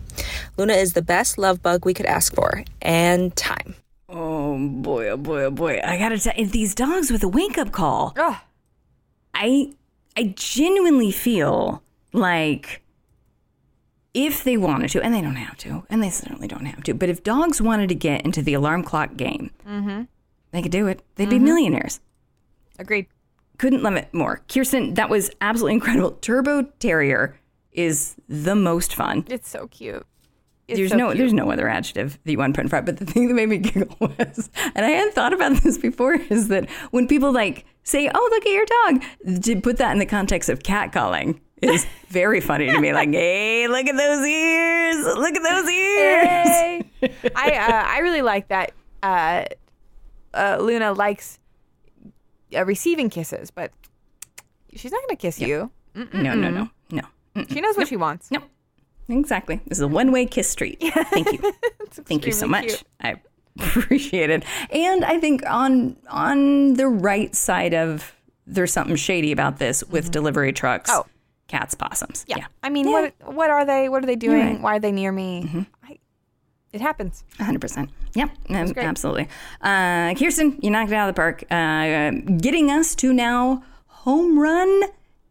Luna 0.56 0.74
is 0.74 0.92
the 0.92 1.02
best 1.02 1.38
love 1.38 1.62
bug 1.62 1.84
we 1.84 1.94
could 1.94 2.06
ask 2.06 2.34
for, 2.34 2.64
and 2.82 3.34
time. 3.36 3.74
Oh 4.08 4.58
boy, 4.68 5.08
oh 5.08 5.16
boy, 5.16 5.44
oh 5.44 5.50
boy. 5.50 5.80
I 5.82 5.98
gotta 5.98 6.18
tell 6.18 6.34
you, 6.36 6.46
these 6.46 6.74
dogs 6.74 7.10
with 7.10 7.22
a 7.22 7.28
wake 7.28 7.58
up 7.58 7.72
call. 7.72 8.12
Ugh. 8.16 8.36
I 9.34 9.72
I 10.16 10.34
genuinely 10.36 11.10
feel 11.10 11.82
like 12.12 12.82
if 14.14 14.44
they 14.44 14.56
wanted 14.56 14.90
to, 14.90 15.02
and 15.02 15.12
they 15.12 15.20
don't 15.20 15.34
have 15.34 15.56
to, 15.58 15.84
and 15.90 16.00
they 16.00 16.10
certainly 16.10 16.46
don't 16.46 16.66
have 16.66 16.84
to, 16.84 16.94
but 16.94 17.08
if 17.08 17.24
dogs 17.24 17.60
wanted 17.60 17.88
to 17.88 17.94
get 17.96 18.24
into 18.24 18.42
the 18.42 18.54
alarm 18.54 18.84
clock 18.84 19.16
game, 19.16 19.50
mm-hmm. 19.68 20.02
they 20.52 20.62
could 20.62 20.70
do 20.70 20.86
it. 20.86 21.02
They'd 21.16 21.28
be 21.28 21.36
mm-hmm. 21.36 21.44
millionaires. 21.44 22.00
Agreed. 22.78 23.07
Couldn't 23.59 23.83
love 23.83 23.95
it 23.95 24.12
more. 24.12 24.43
Kirsten, 24.49 24.95
that 24.95 25.09
was 25.09 25.31
absolutely 25.40 25.75
incredible. 25.75 26.12
Turbo 26.12 26.62
Terrier 26.81 27.38
is 27.73 28.16
the 28.28 28.54
most 28.54 28.95
fun. 28.95 29.25
It's 29.28 29.49
so 29.49 29.69
cute. 29.69 30.04
It's 30.66 30.78
There's 30.78 30.90
so 30.90 30.97
no 30.97 31.07
cute. 31.09 31.19
there's 31.19 31.33
no 31.35 31.50
other 31.50 31.69
adjective 31.69 32.19
that 32.25 32.33
you 32.33 32.38
want 32.38 32.54
to 32.54 32.59
put 32.59 32.64
in 32.64 32.69
front. 32.71 32.87
But 32.87 32.97
the 32.97 33.04
thing 33.12 33.28
that 33.28 33.35
made 33.35 33.49
me 33.49 33.59
giggle 33.59 33.97
was, 34.00 34.50
and 34.75 34.85
I 34.85 34.90
hadn't 34.90 35.14
thought 35.14 35.33
about 35.33 35.52
this 35.62 35.78
before, 35.78 36.14
is 36.14 36.49
that 36.49 36.69
when 36.90 37.07
people 37.07 37.33
like 37.33 37.64
say, 37.83 38.11
"Oh, 38.12 38.28
look 38.33 38.47
at 38.47 38.52
your 38.52 38.66
dog," 38.66 39.43
to 39.43 39.61
put 39.61 39.76
that 39.76 39.93
in 39.93 39.99
the 39.99 40.07
context 40.07 40.49
of 40.49 40.61
catcalling 40.61 41.40
is 41.61 41.87
very 42.09 42.40
funny 42.40 42.71
to 42.71 42.81
me. 42.81 42.93
Like, 42.93 43.11
hey, 43.11 43.69
look 43.69 43.87
at 43.87 43.97
those 43.97 44.26
ears! 44.26 45.04
Look 45.04 45.35
at 45.37 45.43
those 45.43 45.69
ears! 45.71 46.26
Hey. 46.26 46.83
I 47.37 47.50
uh, 47.52 47.85
I 47.87 47.99
really 47.99 48.23
like 48.23 48.49
that. 48.49 48.73
Uh, 49.02 49.45
uh, 50.33 50.59
Luna 50.61 50.93
likes 50.95 51.38
uh, 52.56 52.64
receiving 52.64 53.11
kisses, 53.11 53.50
but 53.50 53.70
she's 54.75 54.92
not 54.92 55.00
going 55.02 55.16
to 55.16 55.20
kiss 55.20 55.40
you. 55.40 55.70
No, 55.94 56.34
no, 56.34 56.34
no, 56.50 56.68
no, 56.90 57.02
Mm, 57.37 57.52
She 57.52 57.61
knows 57.61 57.76
what 57.76 57.88
she 57.88 57.96
wants. 57.96 58.30
no. 58.30 58.40
Exactly. 59.08 59.61
This 59.66 59.78
is 59.78 59.82
a 59.82 59.88
one 59.88 60.12
way 60.12 60.25
kiss 60.25 60.49
street. 60.49 60.78
Thank 61.11 61.32
you. 61.32 61.52
Thank 61.90 62.25
you 62.26 62.32
so 62.32 62.46
much. 62.46 62.68
cute. 62.68 62.82
I 63.02 63.16
appreciate 63.61 64.30
it. 64.30 64.44
And 64.70 65.04
I 65.04 65.18
think 65.20 65.42
on 65.49 65.96
on 66.08 66.75
the 66.75 66.87
right 66.88 67.34
side 67.34 67.75
of 67.75 68.14
there's 68.46 68.73
something 68.73 68.96
shady 68.96 69.30
about 69.32 69.58
this 69.58 69.84
with 69.84 70.11
delivery 70.11 70.52
trucks. 70.52 70.90
Oh. 70.92 71.04
cats, 71.49 71.75
possums. 71.75 72.25
Yeah. 72.28 72.37
Yeah, 72.38 72.46
I 72.62 72.70
mean, 72.70 72.87
Yeah. 72.87 72.92
what 73.26 73.34
what 73.34 73.50
are 73.50 73.66
they? 73.66 73.88
What 73.90 74.02
are 74.02 74.06
they 74.06 74.16
doing? 74.16 74.38
right. 74.40 74.52
Mm-hmm. 74.54 74.62
Why 74.62 74.76
are 74.76 74.80
they 74.80 74.92
near 74.92 75.12
me? 75.12 75.42
I, 75.52 75.66
it 76.75 76.81
happens. 76.81 77.23
100%. 77.38 77.88
Yep, 78.14 78.31
um, 78.50 78.73
absolutely. 78.76 79.28
Uh, 79.61 80.12
Kirsten, 80.14 80.59
you 80.61 80.71
knocked 80.71 80.90
it 80.90 80.95
out 80.95 81.09
of 81.09 81.14
the 81.14 81.19
park. 81.19 81.45
Uh, 81.50 82.11
getting 82.37 82.71
us 82.71 82.95
to 82.97 83.12
now 83.12 83.62
home 83.87 84.38
run 84.38 84.83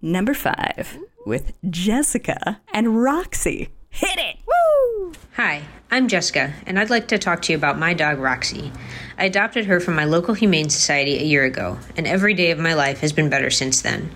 number 0.01 0.33
five 0.33 0.97
with 1.25 1.51
Jessica 1.69 2.61
and 2.73 3.03
Roxy. 3.03 3.69
Hit 3.89 4.17
it. 4.17 4.37
Woo! 4.47 5.13
Hi, 5.35 5.63
I'm 5.91 6.07
Jessica, 6.07 6.53
and 6.65 6.79
I'd 6.79 6.89
like 6.89 7.09
to 7.09 7.19
talk 7.19 7.41
to 7.43 7.51
you 7.51 7.57
about 7.57 7.77
my 7.77 7.93
dog 7.93 8.19
Roxy. 8.19 8.71
I 9.17 9.25
adopted 9.25 9.65
her 9.65 9.79
from 9.79 9.95
my 9.95 10.05
local 10.05 10.33
Humane 10.33 10.69
Society 10.69 11.17
a 11.19 11.23
year 11.23 11.43
ago, 11.43 11.77
and 11.95 12.07
every 12.07 12.33
day 12.33 12.51
of 12.51 12.59
my 12.59 12.73
life 12.73 12.99
has 13.01 13.13
been 13.13 13.29
better 13.29 13.49
since 13.51 13.81
then. 13.81 14.11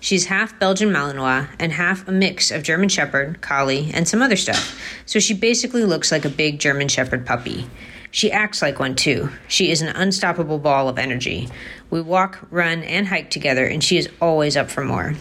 She's 0.00 0.26
half 0.26 0.58
Belgian 0.58 0.90
Malinois 0.90 1.48
and 1.58 1.72
half 1.72 2.06
a 2.06 2.12
mix 2.12 2.50
of 2.50 2.62
German 2.62 2.88
Shepherd, 2.88 3.40
Collie, 3.40 3.90
and 3.94 4.06
some 4.06 4.20
other 4.20 4.36
stuff, 4.36 4.78
so 5.06 5.18
she 5.18 5.32
basically 5.32 5.84
looks 5.84 6.12
like 6.12 6.24
a 6.24 6.30
big 6.30 6.58
German 6.58 6.88
Shepherd 6.88 7.24
puppy. 7.24 7.66
She 8.10 8.30
acts 8.30 8.60
like 8.60 8.78
one 8.78 8.94
too. 8.94 9.30
She 9.48 9.70
is 9.70 9.80
an 9.80 9.88
unstoppable 9.88 10.58
ball 10.58 10.88
of 10.88 10.98
energy. 10.98 11.48
We 11.88 12.02
walk, 12.02 12.46
run, 12.50 12.82
and 12.82 13.06
hike 13.06 13.30
together, 13.30 13.64
and 13.64 13.82
she 13.82 13.96
is 13.96 14.10
always 14.20 14.56
up 14.56 14.70
for 14.70 14.84
more. 14.84 15.14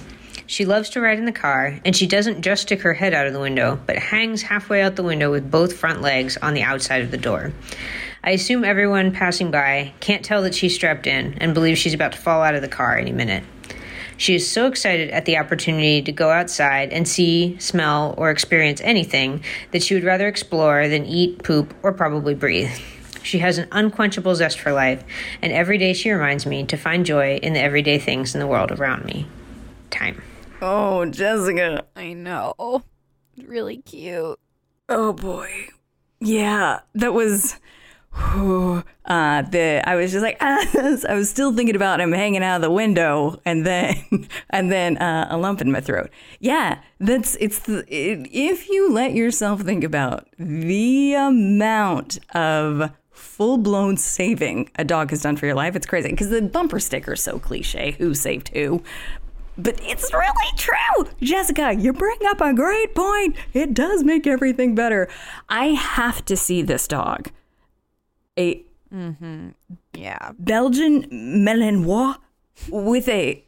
She 0.45 0.65
loves 0.65 0.89
to 0.89 0.99
ride 0.99 1.17
in 1.17 1.23
the 1.23 1.31
car, 1.31 1.79
and 1.85 1.95
she 1.95 2.05
doesn't 2.05 2.41
just 2.41 2.63
stick 2.63 2.81
her 2.81 2.93
head 2.93 3.13
out 3.13 3.27
of 3.27 3.31
the 3.31 3.39
window, 3.39 3.79
but 3.85 3.95
hangs 3.97 4.41
halfway 4.41 4.81
out 4.81 4.97
the 4.97 5.03
window 5.03 5.31
with 5.31 5.49
both 5.49 5.77
front 5.77 6.01
legs 6.01 6.35
on 6.35 6.53
the 6.53 6.63
outside 6.63 7.01
of 7.01 7.11
the 7.11 7.17
door. 7.17 7.53
I 8.23 8.31
assume 8.31 8.63
everyone 8.63 9.13
passing 9.13 9.49
by 9.49 9.93
can't 9.99 10.23
tell 10.23 10.43
that 10.43 10.53
she's 10.53 10.75
strapped 10.75 11.07
in 11.07 11.33
and 11.39 11.55
believes 11.55 11.79
she's 11.79 11.95
about 11.95 12.11
to 12.11 12.19
fall 12.19 12.43
out 12.43 12.53
of 12.53 12.61
the 12.61 12.67
car 12.67 12.95
any 12.95 13.11
minute. 13.11 13.43
She 14.15 14.35
is 14.35 14.47
so 14.47 14.67
excited 14.67 15.09
at 15.09 15.25
the 15.25 15.39
opportunity 15.39 16.03
to 16.03 16.11
go 16.11 16.29
outside 16.29 16.93
and 16.93 17.07
see, 17.07 17.57
smell, 17.57 18.13
or 18.19 18.29
experience 18.29 18.79
anything 18.81 19.43
that 19.71 19.81
she 19.81 19.95
would 19.95 20.03
rather 20.03 20.27
explore 20.27 20.87
than 20.87 21.07
eat, 21.07 21.41
poop, 21.41 21.73
or 21.81 21.91
probably 21.91 22.35
breathe. 22.35 22.69
She 23.23 23.39
has 23.39 23.57
an 23.57 23.67
unquenchable 23.71 24.35
zest 24.35 24.59
for 24.59 24.71
life, 24.71 25.03
and 25.41 25.51
every 25.51 25.79
day 25.79 25.93
she 25.93 26.11
reminds 26.11 26.45
me 26.45 26.63
to 26.65 26.77
find 26.77 27.03
joy 27.03 27.37
in 27.37 27.53
the 27.53 27.59
everyday 27.59 27.97
things 27.97 28.35
in 28.35 28.39
the 28.39 28.45
world 28.45 28.71
around 28.71 29.05
me. 29.05 29.25
Time. 29.89 30.21
Oh, 30.61 31.05
Jessica. 31.05 31.85
I 31.95 32.13
know. 32.13 32.83
Really 33.43 33.77
cute. 33.77 34.39
Oh 34.87 35.13
boy. 35.13 35.69
Yeah, 36.19 36.81
that 36.93 37.13
was. 37.13 37.59
Whew, 38.13 38.83
uh, 39.05 39.41
the 39.43 39.81
I 39.87 39.95
was 39.95 40.11
just 40.11 40.23
like 40.23 40.37
I 40.41 41.13
was 41.13 41.29
still 41.29 41.53
thinking 41.55 41.75
about 41.75 41.99
him 41.99 42.11
hanging 42.11 42.43
out 42.43 42.57
of 42.57 42.61
the 42.61 42.71
window, 42.71 43.39
and 43.45 43.65
then 43.65 44.27
and 44.49 44.71
then 44.71 44.97
uh, 44.97 45.27
a 45.29 45.37
lump 45.37 45.61
in 45.61 45.71
my 45.71 45.81
throat. 45.81 46.09
Yeah, 46.39 46.81
that's 46.99 47.35
it's 47.39 47.59
the 47.59 47.79
it, 47.87 48.27
if 48.31 48.69
you 48.69 48.91
let 48.91 49.13
yourself 49.13 49.61
think 49.61 49.83
about 49.83 50.27
the 50.37 51.13
amount 51.13 52.19
of 52.35 52.91
full 53.11 53.57
blown 53.57 53.97
saving 53.97 54.69
a 54.75 54.83
dog 54.83 55.09
has 55.09 55.21
done 55.21 55.37
for 55.37 55.45
your 55.45 55.55
life, 55.55 55.75
it's 55.75 55.87
crazy 55.87 56.09
because 56.09 56.29
the 56.29 56.41
bumper 56.41 56.79
sticker 56.79 57.13
is 57.13 57.23
so 57.23 57.39
cliche. 57.39 57.91
Who 57.97 58.13
saved 58.13 58.49
who? 58.49 58.83
But 59.57 59.79
it's 59.83 60.11
really 60.13 60.57
true. 60.57 61.07
Jessica, 61.21 61.73
you 61.73 61.91
bring 61.93 62.17
up 62.27 62.39
a 62.41 62.53
great 62.53 62.95
point. 62.95 63.35
It 63.53 63.73
does 63.73 64.03
make 64.03 64.25
everything 64.25 64.75
better. 64.75 65.09
I 65.49 65.67
have 65.67 66.23
to 66.25 66.37
see 66.37 66.61
this 66.61 66.87
dog. 66.87 67.29
A 68.41 68.63
mm-hmm. 68.93 69.49
Yeah. 69.93 70.31
Belgian 70.39 71.03
Malinois 71.45 72.17
with 72.69 73.07
a 73.07 73.43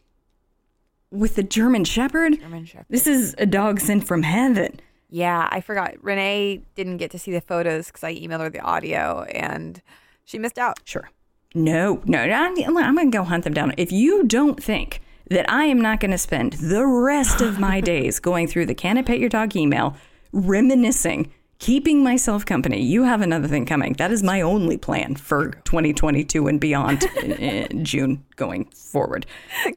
with 1.12 1.38
a 1.38 1.44
German 1.44 1.84
shepherd. 1.84 2.40
German 2.40 2.66
Shepherd. 2.66 2.88
This 2.90 3.08
is 3.08 3.36
a 3.38 3.46
dog 3.46 3.80
sent 3.80 4.06
from 4.08 4.24
heaven. 4.24 4.80
Yeah, 5.10 5.48
I 5.52 5.62
forgot. 5.62 5.96
Renee 6.02 6.64
didn't 6.76 6.98
get 6.98 7.12
to 7.12 7.20
see 7.20 7.32
the 7.32 7.42
photos 7.42 7.88
because 7.88 8.04
I 8.04 8.16
emailed 8.16 8.40
her 8.40 8.50
the 8.50 8.62
audio 8.62 9.24
and 9.24 9.80
she 10.26 10.40
missed 10.40 10.58
out. 10.58 10.80
Sure. 10.86 11.10
No, 11.54 12.02
no, 12.06 12.26
no, 12.26 12.34
I'm, 12.34 12.78
I'm 12.78 12.96
going 12.96 13.12
to 13.12 13.18
go 13.18 13.24
hunt 13.24 13.44
them 13.44 13.54
down. 13.54 13.74
If 13.78 13.92
you 13.92 14.24
don't 14.24 14.62
think 14.62 15.02
that 15.30 15.48
I 15.48 15.66
am 15.66 15.80
not 15.80 16.00
going 16.00 16.12
to 16.12 16.18
spend 16.18 16.54
the 16.54 16.86
rest 16.86 17.42
of 17.42 17.60
my 17.60 17.80
days 17.94 18.20
going 18.20 18.48
through 18.48 18.66
the 18.66 18.74
Can 18.74 18.98
I 18.98 19.04
Pet 19.04 19.20
Your 19.20 19.30
Dog 19.30 19.56
email, 19.56 19.96
reminiscing, 20.32 21.32
keeping 21.64 22.04
myself 22.04 22.46
company, 22.46 22.82
you 22.82 23.04
have 23.04 23.22
another 23.22 23.48
thing 23.48 23.66
coming. 23.66 23.94
That 23.94 24.12
is 24.12 24.22
my 24.22 24.42
only 24.42 24.78
plan 24.78 25.16
for 25.16 25.52
2022 25.64 26.48
and 26.48 26.60
beyond 26.60 27.06
in 27.24 27.86
June 27.86 28.26
going 28.36 28.66
forward. 28.66 29.26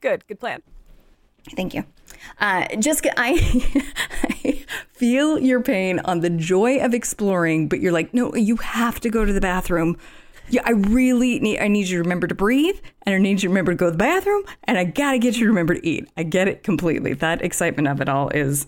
good, 0.00 0.26
good 0.26 0.40
plan. 0.40 0.64
Thank 1.54 1.74
you. 1.74 1.84
Uh, 2.40 2.66
Jessica, 2.80 3.12
I, 3.16 3.84
I 4.24 4.64
feel 4.94 5.38
your 5.38 5.62
pain 5.62 6.00
on 6.00 6.22
the 6.22 6.30
joy 6.30 6.78
of 6.78 6.92
exploring, 6.92 7.68
but 7.68 7.78
you're 7.78 7.92
like, 7.92 8.12
no, 8.12 8.34
you 8.34 8.56
have 8.56 8.98
to 8.98 9.08
go 9.08 9.24
to 9.24 9.32
the 9.32 9.40
bathroom. 9.40 9.96
Yeah, 10.48 10.62
I 10.64 10.72
really 10.72 11.38
need. 11.38 11.60
I 11.60 11.68
need 11.68 11.86
you 11.86 11.98
to 11.98 12.02
remember 12.02 12.26
to 12.26 12.34
breathe, 12.34 12.80
and 13.02 13.14
I 13.14 13.18
need 13.18 13.42
you 13.42 13.48
to 13.48 13.48
remember 13.48 13.72
to 13.72 13.76
go 13.76 13.86
to 13.86 13.92
the 13.92 13.96
bathroom, 13.96 14.42
and 14.64 14.76
I 14.76 14.82
gotta 14.82 15.18
get 15.18 15.36
you 15.36 15.44
to 15.44 15.50
remember 15.50 15.74
to 15.74 15.86
eat. 15.86 16.08
I 16.16 16.24
get 16.24 16.48
it 16.48 16.64
completely. 16.64 17.14
That 17.14 17.42
excitement 17.42 17.86
of 17.86 18.00
it 18.00 18.08
all 18.08 18.28
is, 18.30 18.66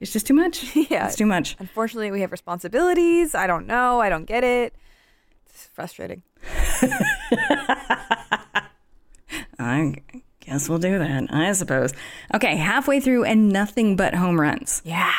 it's 0.00 0.12
just 0.12 0.26
too 0.26 0.34
much. 0.34 0.74
Yeah. 0.90 1.06
it's 1.06 1.16
too 1.16 1.26
much. 1.26 1.56
Unfortunately, 1.58 2.10
we 2.10 2.20
have 2.22 2.32
responsibilities. 2.32 3.34
I 3.34 3.46
don't 3.46 3.66
know. 3.66 4.00
I 4.00 4.08
don't 4.08 4.24
get 4.24 4.44
it. 4.44 4.74
It's 5.46 5.66
frustrating. 5.72 6.22
I 9.58 9.94
guess 10.40 10.68
we'll 10.68 10.78
do 10.78 10.98
that. 10.98 11.32
I 11.32 11.52
suppose. 11.52 11.92
Okay, 12.34 12.56
halfway 12.56 13.00
through, 13.00 13.24
and 13.24 13.50
nothing 13.50 13.96
but 13.96 14.14
home 14.14 14.40
runs. 14.40 14.82
Yeah. 14.84 15.12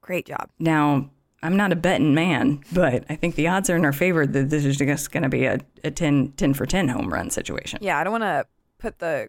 Great 0.00 0.26
job. 0.26 0.48
Now, 0.58 1.10
I'm 1.42 1.56
not 1.56 1.72
a 1.72 1.76
betting 1.76 2.14
man, 2.14 2.62
but 2.72 3.04
I 3.08 3.16
think 3.16 3.34
the 3.34 3.48
odds 3.48 3.68
are 3.70 3.76
in 3.76 3.84
our 3.84 3.92
favor 3.92 4.26
that 4.26 4.50
this 4.50 4.64
is 4.64 4.76
just 4.76 5.10
going 5.10 5.22
to 5.24 5.28
be 5.28 5.44
a, 5.44 5.58
a 5.84 5.90
10, 5.90 6.32
10 6.36 6.54
for 6.54 6.66
10 6.66 6.88
home 6.88 7.12
run 7.12 7.30
situation. 7.30 7.80
Yeah, 7.82 7.98
I 7.98 8.04
don't 8.04 8.12
want 8.12 8.24
to 8.24 8.46
put 8.78 8.98
the 9.00 9.28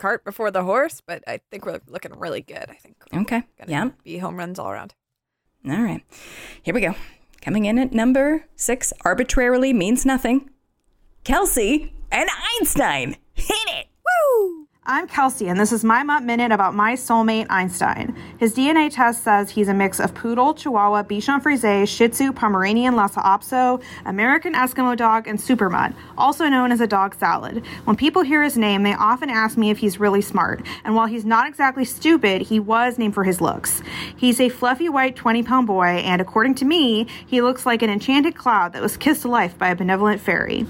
cart 0.00 0.24
before 0.24 0.50
the 0.50 0.64
horse, 0.64 1.00
but 1.00 1.22
I 1.28 1.40
think 1.50 1.64
we're 1.66 1.80
looking 1.86 2.18
really 2.18 2.40
good. 2.42 2.64
I 2.68 2.74
think 2.74 2.96
Okay. 3.14 3.42
Yeah. 3.68 3.90
be 4.02 4.18
home 4.18 4.36
runs 4.36 4.58
all 4.58 4.70
around. 4.70 4.94
All 5.68 5.82
right. 5.82 6.02
Here 6.62 6.74
we 6.74 6.80
go. 6.80 6.94
Coming 7.42 7.66
in 7.66 7.78
at 7.78 7.92
number 7.92 8.46
six, 8.56 8.92
arbitrarily 9.04 9.72
means 9.72 10.04
nothing. 10.04 10.50
Kelsey 11.24 11.92
and 12.10 12.28
Einstein. 12.60 13.16
Hit 13.34 13.56
it. 13.68 13.86
I'm 14.86 15.06
Kelsey, 15.06 15.48
and 15.48 15.60
this 15.60 15.72
is 15.72 15.84
my 15.84 16.02
Mutt 16.02 16.22
Minute 16.22 16.52
about 16.52 16.74
my 16.74 16.94
soulmate, 16.94 17.46
Einstein. 17.50 18.16
His 18.38 18.54
DNA 18.54 18.90
test 18.90 19.22
says 19.22 19.50
he's 19.50 19.68
a 19.68 19.74
mix 19.74 20.00
of 20.00 20.14
Poodle, 20.14 20.54
Chihuahua, 20.54 21.02
Bichon 21.02 21.42
Frise, 21.42 21.86
Shih 21.86 22.08
Tzu, 22.08 22.32
Pomeranian 22.32 22.96
Lhasa 22.96 23.20
Apso, 23.20 23.82
American 24.06 24.54
Eskimo 24.54 24.96
Dog, 24.96 25.28
and 25.28 25.38
Super 25.38 25.68
Mutt, 25.68 25.92
also 26.16 26.48
known 26.48 26.72
as 26.72 26.80
a 26.80 26.86
dog 26.86 27.14
salad. 27.14 27.62
When 27.84 27.94
people 27.94 28.22
hear 28.22 28.42
his 28.42 28.56
name, 28.56 28.82
they 28.82 28.94
often 28.94 29.28
ask 29.28 29.58
me 29.58 29.68
if 29.68 29.76
he's 29.76 30.00
really 30.00 30.22
smart, 30.22 30.66
and 30.82 30.94
while 30.94 31.06
he's 31.06 31.26
not 31.26 31.46
exactly 31.46 31.84
stupid, 31.84 32.40
he 32.40 32.58
was 32.58 32.96
named 32.96 33.12
for 33.12 33.24
his 33.24 33.42
looks. 33.42 33.82
He's 34.16 34.40
a 34.40 34.48
fluffy 34.48 34.88
white 34.88 35.14
20 35.14 35.42
pound 35.42 35.66
boy, 35.66 35.84
and 35.84 36.22
according 36.22 36.54
to 36.56 36.64
me, 36.64 37.06
he 37.26 37.42
looks 37.42 37.66
like 37.66 37.82
an 37.82 37.90
enchanted 37.90 38.34
cloud 38.34 38.72
that 38.72 38.80
was 38.80 38.96
kissed 38.96 39.22
to 39.22 39.28
life 39.28 39.58
by 39.58 39.68
a 39.68 39.76
benevolent 39.76 40.22
fairy. 40.22 40.66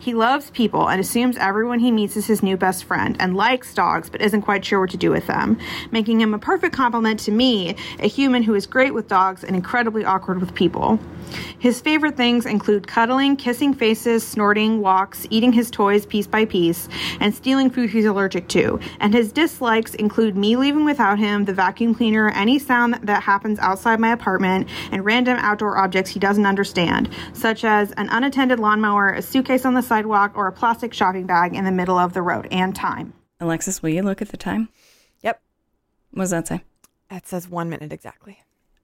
He 0.00 0.14
loves 0.14 0.48
people 0.50 0.88
and 0.88 0.98
assumes 0.98 1.36
everyone 1.36 1.80
he 1.80 1.90
meets 1.90 2.16
is 2.16 2.26
his 2.26 2.42
new 2.42 2.56
best 2.56 2.84
friend 2.84 3.14
and 3.20 3.36
likes 3.50 3.74
dogs 3.74 4.08
but 4.08 4.22
isn't 4.22 4.42
quite 4.42 4.64
sure 4.64 4.78
what 4.78 4.90
to 4.90 4.96
do 4.96 5.10
with 5.10 5.26
them, 5.26 5.58
making 5.90 6.20
him 6.20 6.34
a 6.34 6.38
perfect 6.38 6.72
complement 6.72 7.18
to 7.18 7.32
me, 7.32 7.74
a 7.98 8.06
human 8.06 8.44
who 8.44 8.54
is 8.54 8.64
great 8.64 8.94
with 8.94 9.08
dogs 9.08 9.42
and 9.42 9.56
incredibly 9.56 10.04
awkward 10.04 10.40
with 10.40 10.54
people. 10.54 11.00
His 11.58 11.80
favorite 11.80 12.16
things 12.16 12.46
include 12.46 12.86
cuddling, 12.86 13.34
kissing 13.36 13.74
faces, 13.74 14.24
snorting, 14.24 14.80
walks, 14.80 15.26
eating 15.30 15.52
his 15.52 15.68
toys 15.68 16.06
piece 16.06 16.28
by 16.28 16.44
piece, 16.44 16.88
and 17.18 17.34
stealing 17.34 17.70
food 17.70 17.90
he's 17.90 18.04
allergic 18.04 18.46
to. 18.50 18.78
And 19.00 19.12
his 19.12 19.32
dislikes 19.32 19.96
include 19.96 20.36
me 20.36 20.54
leaving 20.56 20.84
without 20.84 21.18
him, 21.18 21.44
the 21.44 21.52
vacuum 21.52 21.92
cleaner, 21.92 22.30
any 22.30 22.60
sound 22.60 23.00
that 23.02 23.24
happens 23.24 23.58
outside 23.58 23.98
my 23.98 24.12
apartment, 24.12 24.68
and 24.92 25.04
random 25.04 25.38
outdoor 25.40 25.76
objects 25.76 26.12
he 26.12 26.20
doesn't 26.20 26.46
understand, 26.46 27.10
such 27.32 27.64
as 27.64 27.90
an 27.92 28.08
unattended 28.10 28.60
lawnmower, 28.60 29.10
a 29.10 29.22
suitcase 29.22 29.64
on 29.64 29.74
the 29.74 29.82
sidewalk, 29.82 30.32
or 30.36 30.46
a 30.46 30.52
plastic 30.52 30.94
shopping 30.94 31.26
bag 31.26 31.56
in 31.56 31.64
the 31.64 31.72
middle 31.72 31.98
of 31.98 32.12
the 32.12 32.22
road, 32.22 32.46
and 32.52 32.76
time. 32.76 33.12
Alexis, 33.40 33.82
will 33.82 33.90
you 33.90 34.02
look 34.02 34.20
at 34.22 34.28
the 34.28 34.36
time? 34.36 34.68
Yep. 35.22 35.40
What 36.12 36.22
does 36.24 36.30
that 36.30 36.46
say? 36.48 36.62
That 37.08 37.26
says 37.26 37.48
one 37.48 37.68
minute 37.70 37.92
exactly. 37.92 38.40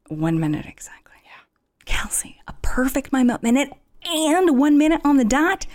One 0.08 0.40
minute 0.40 0.66
exactly. 0.66 1.14
Yeah. 1.24 1.84
Kelsey, 1.84 2.40
a 2.48 2.54
perfect 2.62 3.12
minute 3.12 3.72
and 4.04 4.58
one 4.58 4.78
minute 4.78 5.00
on 5.04 5.16
the 5.16 5.24
dot. 5.24 5.66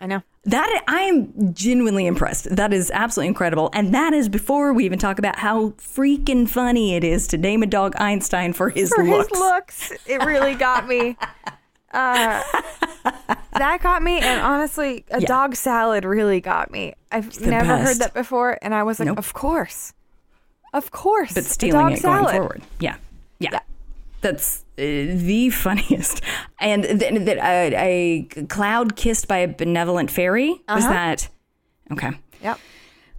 I 0.00 0.06
know. 0.06 0.22
That 0.44 0.84
I 0.88 1.00
am 1.02 1.52
genuinely 1.52 2.06
impressed. 2.06 2.54
That 2.56 2.72
is 2.72 2.90
absolutely 2.92 3.28
incredible, 3.28 3.68
and 3.74 3.92
that 3.92 4.14
is 4.14 4.30
before 4.30 4.72
we 4.72 4.86
even 4.86 4.98
talk 4.98 5.18
about 5.18 5.38
how 5.38 5.70
freaking 5.70 6.48
funny 6.48 6.94
it 6.94 7.04
is 7.04 7.26
to 7.28 7.36
name 7.36 7.62
a 7.62 7.66
dog 7.66 7.94
Einstein 7.96 8.54
for 8.54 8.70
his 8.70 8.88
For 8.88 9.04
looks. 9.04 9.28
his 9.28 9.38
looks, 9.38 9.92
it 10.06 10.24
really 10.24 10.54
got 10.54 10.88
me. 10.88 11.18
Uh, 11.92 12.42
that 13.54 13.80
got 13.82 14.02
me, 14.02 14.18
and 14.20 14.40
honestly, 14.40 15.04
a 15.10 15.20
Yeah. 15.20 15.26
dog 15.26 15.56
salad 15.56 16.04
really 16.04 16.40
got 16.40 16.70
me. 16.70 16.94
I've 17.10 17.40
never 17.40 17.76
heard 17.76 17.96
that 17.98 18.14
before, 18.14 18.58
and 18.62 18.74
I 18.74 18.82
was 18.84 19.00
like, 19.00 19.06
Nope. 19.06 19.18
of 19.18 19.32
course, 19.32 19.92
of 20.72 20.90
course, 20.90 21.34
but 21.34 21.44
stealing 21.44 21.80
dog 21.80 21.92
it 21.92 21.98
salad. 22.00 22.24
going 22.26 22.36
forward. 22.36 22.62
Yeah. 22.78 22.96
Yeah. 23.38 23.50
Yeah. 23.52 23.58
That's 24.20 24.64
uh, 24.78 24.82
the 24.82 25.50
funniest. 25.52 26.22
And 26.60 26.84
th- 26.84 27.24
that 27.24 27.38
uh, 27.38 27.76
a 27.76 28.28
cloud 28.48 28.94
kissed 28.96 29.26
by 29.28 29.38
a 29.38 29.48
benevolent 29.48 30.10
fairy 30.10 30.50
was 30.68 30.84
Uh-huh. 30.84 30.92
that? 30.92 31.28
Okay. 31.90 32.10
Yep. 32.42 32.58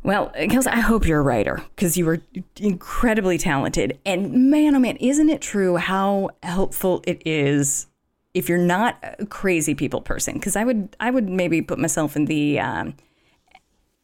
Well, 0.04 0.32
Kelsey, 0.50 0.70
I 0.70 0.80
hope 0.80 1.06
you're 1.06 1.20
a 1.20 1.24
writer 1.24 1.62
because 1.76 1.96
you 1.98 2.06
were 2.06 2.22
incredibly 2.60 3.38
talented. 3.38 4.00
And 4.06 4.50
man, 4.50 4.76
oh 4.76 4.80
man, 4.80 4.96
isn't 4.98 5.30
it 5.30 5.42
true 5.42 5.76
how 5.78 6.30
helpful 6.42 7.04
it 7.06 7.22
is 7.26 7.86
if 8.34 8.48
you're 8.48 8.58
not 8.58 8.98
a 9.20 9.26
crazy 9.26 9.76
people 9.76 10.02
person, 10.02 10.36
because 10.36 10.56
I 10.56 10.64
would 10.64 10.96
I 11.00 11.12
would 11.12 11.30
maybe 11.30 11.62
put 11.62 11.80
myself 11.80 12.16
in 12.16 12.26
the 12.26 12.60
um, 12.60 12.96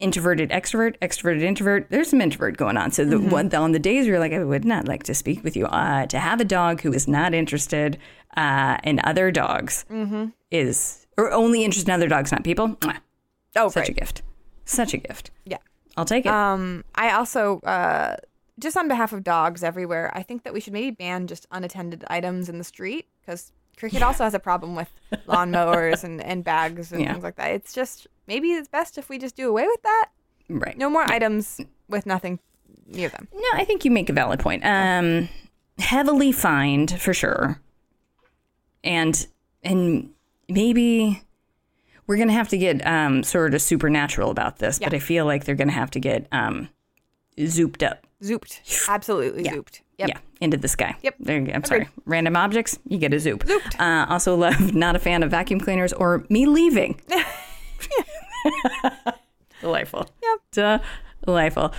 introverted 0.00 0.50
extrovert, 0.50 0.96
extroverted 0.98 1.42
introvert. 1.42 1.88
There's 1.90 2.10
some 2.10 2.20
introvert 2.20 2.56
going 2.56 2.76
on. 2.76 2.92
So 2.92 3.04
the 3.04 3.18
one 3.18 3.52
on 3.54 3.72
the 3.72 3.78
days 3.78 4.04
where 4.04 4.14
you're 4.14 4.20
like, 4.20 4.32
I 4.32 4.44
would 4.44 4.64
not 4.64 4.86
like 4.86 5.02
to 5.04 5.14
speak 5.14 5.42
with 5.42 5.56
you, 5.56 5.66
uh, 5.66 6.06
to 6.06 6.18
have 6.18 6.40
a 6.40 6.44
dog 6.44 6.82
who 6.82 6.92
is 6.92 7.08
not 7.08 7.34
interested 7.34 7.98
uh, 8.36 8.78
in 8.84 9.00
other 9.04 9.30
dogs 9.30 9.84
is 10.50 11.06
or 11.16 11.32
only 11.32 11.64
interested 11.64 11.90
in 11.90 11.94
other 11.94 12.08
dogs, 12.08 12.30
not 12.30 12.44
people. 12.44 12.68
Mwah. 12.76 12.98
Oh, 13.56 13.68
Such 13.68 13.82
right. 13.82 13.88
a 13.88 13.92
gift. 13.92 14.22
Such 14.64 14.94
a 14.94 14.98
gift. 14.98 15.30
Yeah. 15.44 15.58
I'll 15.96 16.04
take 16.04 16.26
it. 16.26 16.32
Um, 16.32 16.84
I 16.94 17.10
also, 17.10 17.58
uh, 17.60 18.16
just 18.60 18.76
on 18.76 18.86
behalf 18.86 19.12
of 19.12 19.24
dogs 19.24 19.64
everywhere, 19.64 20.12
I 20.14 20.22
think 20.22 20.44
that 20.44 20.52
we 20.52 20.60
should 20.60 20.72
maybe 20.72 20.92
ban 20.92 21.26
just 21.26 21.46
unattended 21.50 22.04
items 22.08 22.48
in 22.48 22.58
the 22.58 22.64
street 22.64 23.06
because 23.20 23.50
Cricket 23.78 24.02
also 24.02 24.24
has 24.24 24.34
a 24.34 24.38
problem 24.38 24.74
with 24.74 24.90
lawnmowers 25.28 26.02
and, 26.04 26.20
and 26.20 26.42
bags 26.44 26.92
and 26.92 27.00
Yeah. 27.00 27.12
things 27.12 27.24
like 27.24 27.36
that. 27.36 27.52
It's 27.52 27.72
just 27.72 28.06
maybe 28.26 28.48
it's 28.52 28.68
best 28.68 28.98
if 28.98 29.08
we 29.08 29.18
just 29.18 29.36
do 29.36 29.48
away 29.48 29.66
with 29.66 29.82
that. 29.82 30.08
right. 30.48 30.76
No 30.76 30.90
more 30.90 31.10
items 31.10 31.60
with 31.88 32.04
nothing 32.04 32.38
near 32.86 33.08
them. 33.08 33.28
No, 33.32 33.48
I 33.54 33.64
think 33.64 33.84
you 33.84 33.90
make 33.90 34.08
a 34.10 34.12
valid 34.12 34.40
point. 34.40 34.64
Um, 34.64 35.28
heavily 35.78 36.32
fined 36.32 37.00
for 37.00 37.14
sure, 37.14 37.60
and 38.84 39.26
and 39.62 40.10
maybe 40.48 41.22
we're 42.06 42.16
gonna 42.16 42.32
have 42.32 42.48
to 42.48 42.58
get 42.58 42.84
um, 42.86 43.22
sort 43.22 43.54
of 43.54 43.62
supernatural 43.62 44.30
about 44.30 44.58
this. 44.58 44.78
But 44.78 44.94
I 44.94 44.98
feel 44.98 45.24
like 45.26 45.44
they're 45.44 45.54
gonna 45.54 45.72
have 45.72 45.90
to 45.92 46.00
get 46.00 46.26
um, 46.32 46.68
zooped 47.36 47.88
up. 47.88 48.06
Zooped. 48.22 48.88
Absolutely 48.88 49.44
Yeah. 49.44 49.52
zooped. 49.54 49.82
Yep. 49.98 50.08
Yeah, 50.08 50.18
into 50.40 50.56
the 50.56 50.68
sky. 50.68 50.96
Yep. 51.02 51.16
There, 51.18 51.38
you 51.38 51.46
go. 51.46 51.52
I'm 51.52 51.64
sorry. 51.64 51.88
Random 52.06 52.36
objects, 52.36 52.78
you 52.86 52.98
get 52.98 53.12
a 53.12 53.18
zoop. 53.18 53.44
Uh, 53.78 54.06
also, 54.08 54.36
love 54.36 54.74
not 54.74 54.94
a 54.96 54.98
fan 54.98 55.22
of 55.22 55.30
vacuum 55.30 55.60
cleaners 55.60 55.92
or 55.92 56.24
me 56.28 56.46
leaving. 56.46 57.00
Delightful. 59.60 60.08
Yep. 60.54 60.82
Delightful. 61.24 61.72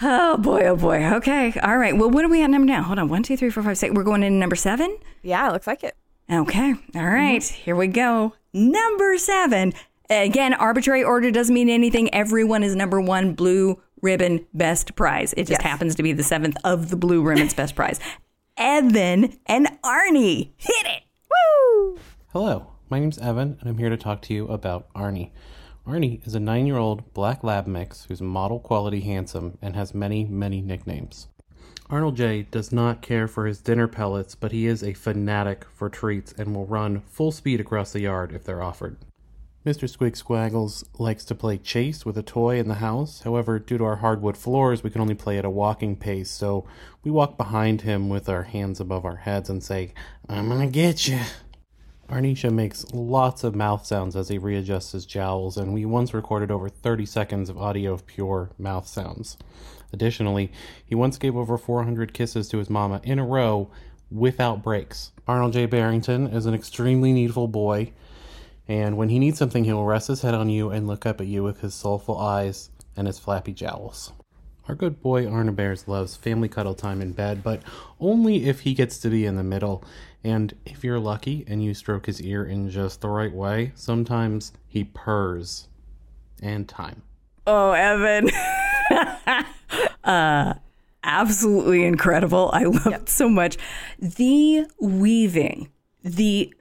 Oh 0.00 0.38
boy, 0.38 0.62
oh 0.66 0.76
boy. 0.76 1.04
Okay. 1.16 1.52
All 1.62 1.76
right. 1.76 1.96
Well, 1.96 2.10
what 2.10 2.24
are 2.24 2.28
we 2.28 2.42
at 2.42 2.48
number 2.50 2.66
now? 2.66 2.82
Hold 2.82 2.98
on. 2.98 3.08
One, 3.08 3.22
two, 3.22 3.36
three, 3.36 3.50
four, 3.50 3.62
five, 3.62 3.76
six. 3.76 3.94
We're 3.94 4.04
going 4.04 4.22
into 4.22 4.38
number 4.38 4.56
seven. 4.56 4.96
Yeah, 5.22 5.48
it 5.48 5.52
looks 5.52 5.66
like 5.66 5.84
it. 5.84 5.94
Okay. 6.32 6.74
All 6.94 7.06
right. 7.06 7.42
Here 7.42 7.76
we 7.76 7.88
go. 7.88 8.32
Number 8.54 9.18
seven. 9.18 9.74
Again, 10.08 10.54
arbitrary 10.54 11.04
order 11.04 11.30
doesn't 11.30 11.54
mean 11.54 11.68
anything. 11.68 12.12
Everyone 12.14 12.62
is 12.62 12.74
number 12.74 13.00
one 13.00 13.34
blue 13.34 13.82
ribbon 14.02 14.46
best 14.54 14.94
prize. 14.96 15.32
It 15.34 15.42
just 15.48 15.62
Yes. 15.62 15.62
happens 15.62 15.94
to 15.96 16.02
be 16.02 16.12
the 16.12 16.22
seventh 16.22 16.56
of 16.64 16.90
the 16.90 16.96
blue 16.96 17.22
ribbon's 17.22 17.54
best 17.54 17.74
prize. 17.74 18.00
Evan 18.56 19.38
and 19.46 19.68
Arnie. 19.84 20.52
Hit 20.56 20.86
it. 20.86 21.02
Woo! 21.30 21.98
Hello, 22.32 22.72
my 22.88 22.98
name's 22.98 23.18
Evan, 23.18 23.56
and 23.60 23.68
I'm 23.68 23.78
here 23.78 23.90
to 23.90 23.96
talk 23.96 24.22
to 24.22 24.34
you 24.34 24.46
about 24.48 24.92
Arnie. 24.94 25.30
Arnie 25.86 26.26
is 26.26 26.34
a 26.34 26.40
nine 26.40 26.66
year 26.66 26.78
old 26.78 27.12
black 27.14 27.44
lab 27.44 27.66
mix 27.66 28.06
who's 28.06 28.20
model 28.22 28.58
quality 28.58 29.00
handsome 29.00 29.58
and 29.62 29.76
has 29.76 29.94
many, 29.94 30.24
many 30.24 30.60
nicknames. 30.60 31.28
Arnold 31.88 32.16
J 32.16 32.42
does 32.50 32.72
not 32.72 33.00
care 33.02 33.28
for 33.28 33.46
his 33.46 33.60
dinner 33.60 33.86
pellets, 33.86 34.34
but 34.34 34.50
he 34.50 34.66
is 34.66 34.82
a 34.82 34.94
fanatic 34.94 35.64
for 35.72 35.88
treats 35.88 36.32
and 36.32 36.54
will 36.54 36.66
run 36.66 37.02
full 37.02 37.30
speed 37.30 37.60
across 37.60 37.92
the 37.92 38.00
yard 38.00 38.32
if 38.32 38.42
they're 38.42 38.62
offered. 38.62 38.96
Mr. 39.66 39.90
Squig 39.90 40.12
Squaggles 40.12 40.84
likes 40.96 41.24
to 41.24 41.34
play 41.34 41.58
chase 41.58 42.06
with 42.06 42.16
a 42.16 42.22
toy 42.22 42.56
in 42.56 42.68
the 42.68 42.74
house. 42.74 43.22
However, 43.22 43.58
due 43.58 43.78
to 43.78 43.84
our 43.84 43.96
hardwood 43.96 44.36
floors, 44.36 44.84
we 44.84 44.90
can 44.90 45.00
only 45.00 45.16
play 45.16 45.38
at 45.38 45.44
a 45.44 45.50
walking 45.50 45.96
pace, 45.96 46.30
so 46.30 46.64
we 47.02 47.10
walk 47.10 47.36
behind 47.36 47.80
him 47.80 48.08
with 48.08 48.28
our 48.28 48.44
hands 48.44 48.78
above 48.78 49.04
our 49.04 49.16
heads 49.16 49.50
and 49.50 49.60
say, 49.64 49.92
I'm 50.28 50.48
gonna 50.48 50.68
get 50.68 51.08
you. 51.08 51.18
Arnisha 52.08 52.52
makes 52.52 52.86
lots 52.94 53.42
of 53.42 53.56
mouth 53.56 53.84
sounds 53.84 54.14
as 54.14 54.28
he 54.28 54.38
readjusts 54.38 54.92
his 54.92 55.04
jowls, 55.04 55.56
and 55.56 55.74
we 55.74 55.84
once 55.84 56.14
recorded 56.14 56.52
over 56.52 56.68
30 56.68 57.04
seconds 57.04 57.50
of 57.50 57.58
audio 57.58 57.92
of 57.92 58.06
pure 58.06 58.50
mouth 58.58 58.86
sounds. 58.86 59.36
Additionally, 59.92 60.52
he 60.84 60.94
once 60.94 61.18
gave 61.18 61.36
over 61.36 61.58
400 61.58 62.14
kisses 62.14 62.48
to 62.50 62.58
his 62.58 62.70
mama 62.70 63.00
in 63.02 63.18
a 63.18 63.26
row 63.26 63.68
without 64.12 64.62
breaks. 64.62 65.10
Arnold 65.26 65.54
J. 65.54 65.66
Barrington 65.66 66.28
is 66.28 66.46
an 66.46 66.54
extremely 66.54 67.12
needful 67.12 67.48
boy, 67.48 67.90
and 68.68 68.96
when 68.96 69.08
he 69.08 69.18
needs 69.18 69.38
something, 69.38 69.64
he 69.64 69.72
will 69.72 69.84
rest 69.84 70.08
his 70.08 70.22
head 70.22 70.34
on 70.34 70.48
you 70.48 70.70
and 70.70 70.86
look 70.86 71.06
up 71.06 71.20
at 71.20 71.26
you 71.26 71.42
with 71.42 71.60
his 71.60 71.74
soulful 71.74 72.18
eyes 72.18 72.70
and 72.96 73.06
his 73.06 73.18
flappy 73.18 73.52
jowls. 73.52 74.12
Our 74.68 74.74
good 74.74 75.00
boy 75.00 75.28
Arna 75.28 75.52
Bears 75.52 75.86
loves 75.86 76.16
family 76.16 76.48
cuddle 76.48 76.74
time 76.74 77.00
in 77.00 77.12
bed, 77.12 77.44
but 77.44 77.62
only 78.00 78.46
if 78.46 78.60
he 78.60 78.74
gets 78.74 78.98
to 78.98 79.08
be 79.08 79.24
in 79.24 79.36
the 79.36 79.44
middle. 79.44 79.84
And 80.24 80.54
if 80.64 80.82
you're 80.82 80.98
lucky 80.98 81.44
and 81.46 81.62
you 81.62 81.72
stroke 81.72 82.06
his 82.06 82.20
ear 82.20 82.44
in 82.44 82.68
just 82.68 83.00
the 83.00 83.08
right 83.08 83.32
way, 83.32 83.70
sometimes 83.76 84.52
he 84.66 84.82
purrs. 84.82 85.68
And 86.42 86.68
time. 86.68 87.02
Oh, 87.46 87.72
Evan. 87.72 88.28
uh, 90.04 90.54
absolutely 91.02 91.84
incredible. 91.84 92.50
I 92.52 92.64
love 92.64 92.88
it 92.88 93.08
so 93.08 93.28
much. 93.28 93.56
The 93.98 94.66
weaving, 94.78 95.70
the 96.02 96.52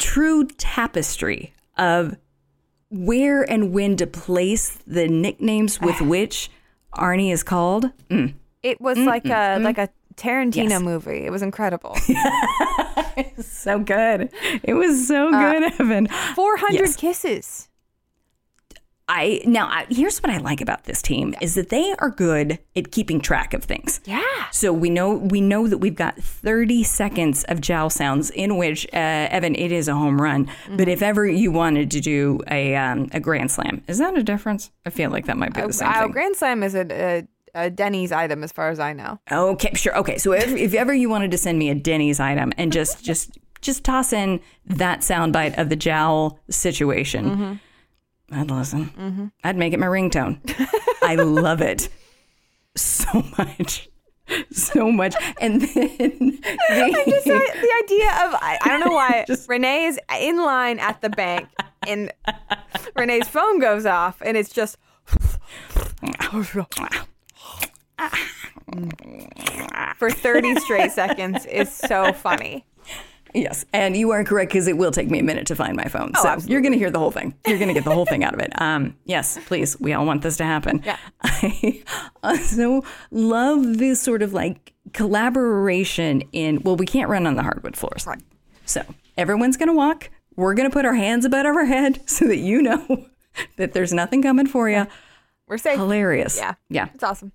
true 0.00 0.46
tapestry 0.46 1.52
of 1.76 2.16
where 2.90 3.48
and 3.48 3.72
when 3.72 3.96
to 3.96 4.06
place 4.06 4.78
the 4.86 5.06
nicknames 5.06 5.80
with 5.80 5.96
ah. 6.00 6.04
which 6.04 6.50
Arnie 6.94 7.32
is 7.32 7.42
called. 7.42 7.90
Mm. 8.08 8.34
It 8.62 8.80
was 8.80 8.98
mm, 8.98 9.06
like 9.06 9.24
mm, 9.24 9.30
a 9.30 9.60
mm. 9.60 9.62
like 9.62 9.78
a 9.78 9.88
Tarantino 10.16 10.70
Yes. 10.70 10.82
movie. 10.82 11.24
It 11.24 11.30
was 11.30 11.42
incredible. 11.42 11.96
So 13.40 13.78
good. 13.78 14.30
It 14.62 14.74
was 14.74 15.06
so 15.06 15.34
uh, 15.34 15.52
good, 15.52 15.80
Evan. 15.80 16.08
Four 16.34 16.56
hundred 16.56 16.86
Yes. 16.86 16.96
kisses. 16.96 17.68
I 19.12 19.40
now 19.44 19.66
I, 19.66 19.86
here's 19.90 20.22
what 20.22 20.30
I 20.30 20.36
like 20.38 20.60
about 20.60 20.84
this 20.84 21.02
team 21.02 21.34
is 21.40 21.56
that 21.56 21.68
they 21.70 21.94
are 21.98 22.10
good 22.10 22.58
at 22.76 22.92
keeping 22.92 23.20
track 23.20 23.52
of 23.54 23.64
things. 23.64 24.00
Yeah. 24.04 24.22
So 24.52 24.72
we 24.72 24.88
know 24.88 25.14
we 25.16 25.40
know 25.40 25.66
that 25.66 25.78
we've 25.78 25.96
got 25.96 26.16
30 26.16 26.84
seconds 26.84 27.42
of 27.44 27.60
jowl 27.60 27.90
sounds 27.90 28.30
in 28.30 28.56
which 28.56 28.86
uh, 28.92 28.96
Evan 29.36 29.56
it 29.56 29.72
is 29.72 29.88
a 29.88 29.94
home 29.94 30.20
run. 30.22 30.48
But 30.76 30.86
if 30.88 31.02
ever 31.02 31.26
you 31.26 31.50
wanted 31.50 31.90
to 31.90 32.00
do 32.00 32.40
a 32.48 32.76
um, 32.76 33.08
a 33.12 33.18
grand 33.18 33.50
slam, 33.50 33.82
is 33.88 33.98
that 33.98 34.16
a 34.16 34.22
difference? 34.22 34.70
I 34.86 34.90
feel 34.90 35.10
like 35.10 35.26
that 35.26 35.36
might 35.36 35.54
be 35.54 35.60
the 35.60 35.72
same 35.72 35.88
Uh, 35.88 36.02
thing. 36.02 36.10
Grand 36.12 36.36
Slam 36.36 36.62
is 36.62 36.74
a, 36.76 36.86
a, 36.92 37.64
a 37.66 37.70
Denny's 37.70 38.12
item 38.12 38.44
as 38.44 38.52
far 38.52 38.68
as 38.70 38.78
I 38.78 38.92
know. 38.92 39.18
Okay, 39.30 39.74
sure. 39.74 39.96
Okay, 39.98 40.18
so 40.18 40.32
if, 40.32 40.48
if 40.54 40.72
ever 40.72 40.94
you 40.94 41.08
wanted 41.10 41.32
to 41.32 41.38
send 41.38 41.58
me 41.58 41.68
a 41.68 41.74
Denny's 41.74 42.20
item 42.20 42.52
and 42.56 42.72
just 42.72 43.04
just 43.04 43.36
just 43.60 43.82
toss 43.82 44.12
in 44.12 44.40
that 44.66 45.00
soundbite 45.00 45.58
of 45.58 45.68
the 45.68 45.76
jowl 45.76 46.38
situation, 46.48 47.60
I'd 48.32 48.50
listen. 48.50 48.86
Mm-hmm. 48.90 49.26
I'd 49.44 49.56
make 49.56 49.72
it 49.72 49.78
my 49.80 49.86
ringtone. 49.86 50.38
I 51.02 51.16
love 51.16 51.60
it 51.60 51.88
so 52.76 53.24
much, 53.36 53.88
so 54.50 54.90
much. 54.92 55.14
And 55.40 55.60
then 55.60 55.68
the, 55.68 57.02
Just 57.06 57.24
the 57.24 57.82
idea 57.84 58.08
of 58.26 58.34
I, 58.34 58.58
I 58.62 58.68
don't 58.68 58.80
know 58.80 58.94
why 58.94 59.24
just, 59.28 59.48
Renee 59.48 59.86
is 59.86 59.98
in 60.20 60.36
line 60.38 60.78
at 60.78 61.00
the 61.00 61.10
bank 61.10 61.48
and 61.86 62.12
Renee's 62.96 63.28
phone 63.28 63.58
goes 63.60 63.86
off 63.86 64.22
and 64.24 64.36
it's 64.36 64.52
just 64.52 64.76
for 69.96 70.10
30 70.10 70.60
straight 70.60 70.92
seconds 70.92 71.44
is 71.46 71.72
so 71.72 72.12
funny. 72.12 72.64
Yes, 73.34 73.64
and 73.72 73.96
you 73.96 74.10
are 74.10 74.24
correct 74.24 74.50
because 74.50 74.66
it 74.66 74.76
will 74.76 74.90
take 74.90 75.10
me 75.10 75.20
a 75.20 75.22
minute 75.22 75.46
to 75.48 75.56
find 75.56 75.76
my 75.76 75.84
phone. 75.84 76.12
so 76.14 76.28
absolutely. 76.28 76.52
you're 76.52 76.60
going 76.62 76.72
to 76.72 76.78
hear 76.78 76.90
the 76.90 76.98
whole 76.98 77.10
thing. 77.10 77.34
You're 77.46 77.58
going 77.58 77.68
to 77.68 77.74
get 77.74 77.84
the 77.84 77.94
whole 77.94 78.06
thing 78.06 78.24
out 78.24 78.34
of 78.34 78.40
it. 78.40 78.52
Um, 78.60 78.96
yes, 79.04 79.38
please. 79.46 79.78
We 79.78 79.92
all 79.92 80.06
want 80.06 80.22
this 80.22 80.36
to 80.38 80.44
happen. 80.44 80.82
Yeah. 80.84 80.96
I 81.22 81.82
also 82.22 82.82
love 83.10 83.78
this 83.78 84.00
sort 84.00 84.22
of 84.22 84.32
like 84.32 84.72
collaboration 84.92 86.22
in. 86.32 86.62
Well, 86.62 86.76
we 86.76 86.86
can't 86.86 87.08
run 87.08 87.26
on 87.26 87.36
the 87.36 87.42
hardwood 87.42 87.76
floors. 87.76 88.06
Right. 88.06 88.22
So 88.66 88.82
everyone's 89.16 89.56
going 89.56 89.68
to 89.68 89.74
walk. 89.74 90.10
We're 90.36 90.54
going 90.54 90.68
to 90.68 90.72
put 90.72 90.84
our 90.84 90.94
hands 90.94 91.24
above 91.24 91.46
our 91.46 91.64
head 91.64 92.00
so 92.08 92.26
that 92.26 92.38
you 92.38 92.62
know 92.62 93.06
that 93.56 93.72
there's 93.72 93.92
nothing 93.92 94.22
coming 94.22 94.46
for 94.46 94.68
you. 94.68 94.86
We're 95.46 95.58
safe. 95.58 95.76
Hilarious. 95.78 96.36
Yeah. 96.38 96.54
Yeah. 96.68 96.88
It's 96.94 97.04
awesome. 97.04 97.32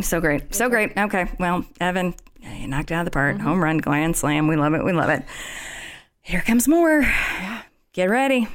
So 0.00 0.20
great. 0.20 0.54
So 0.54 0.68
great. 0.68 0.96
Okay. 0.96 1.30
Well, 1.38 1.64
Evan, 1.80 2.14
you 2.54 2.68
knocked 2.68 2.92
out 2.92 3.00
of 3.00 3.04
the 3.06 3.10
park. 3.10 3.36
Mm-hmm. 3.36 3.46
Home 3.46 3.62
run, 3.62 3.78
grand 3.78 4.16
slam. 4.16 4.48
We 4.48 4.56
love 4.56 4.74
it. 4.74 4.84
We 4.84 4.92
love 4.92 5.10
it. 5.10 5.24
Here 6.22 6.40
comes 6.40 6.66
more. 6.66 7.04
Get 7.92 8.10
ready. 8.10 8.48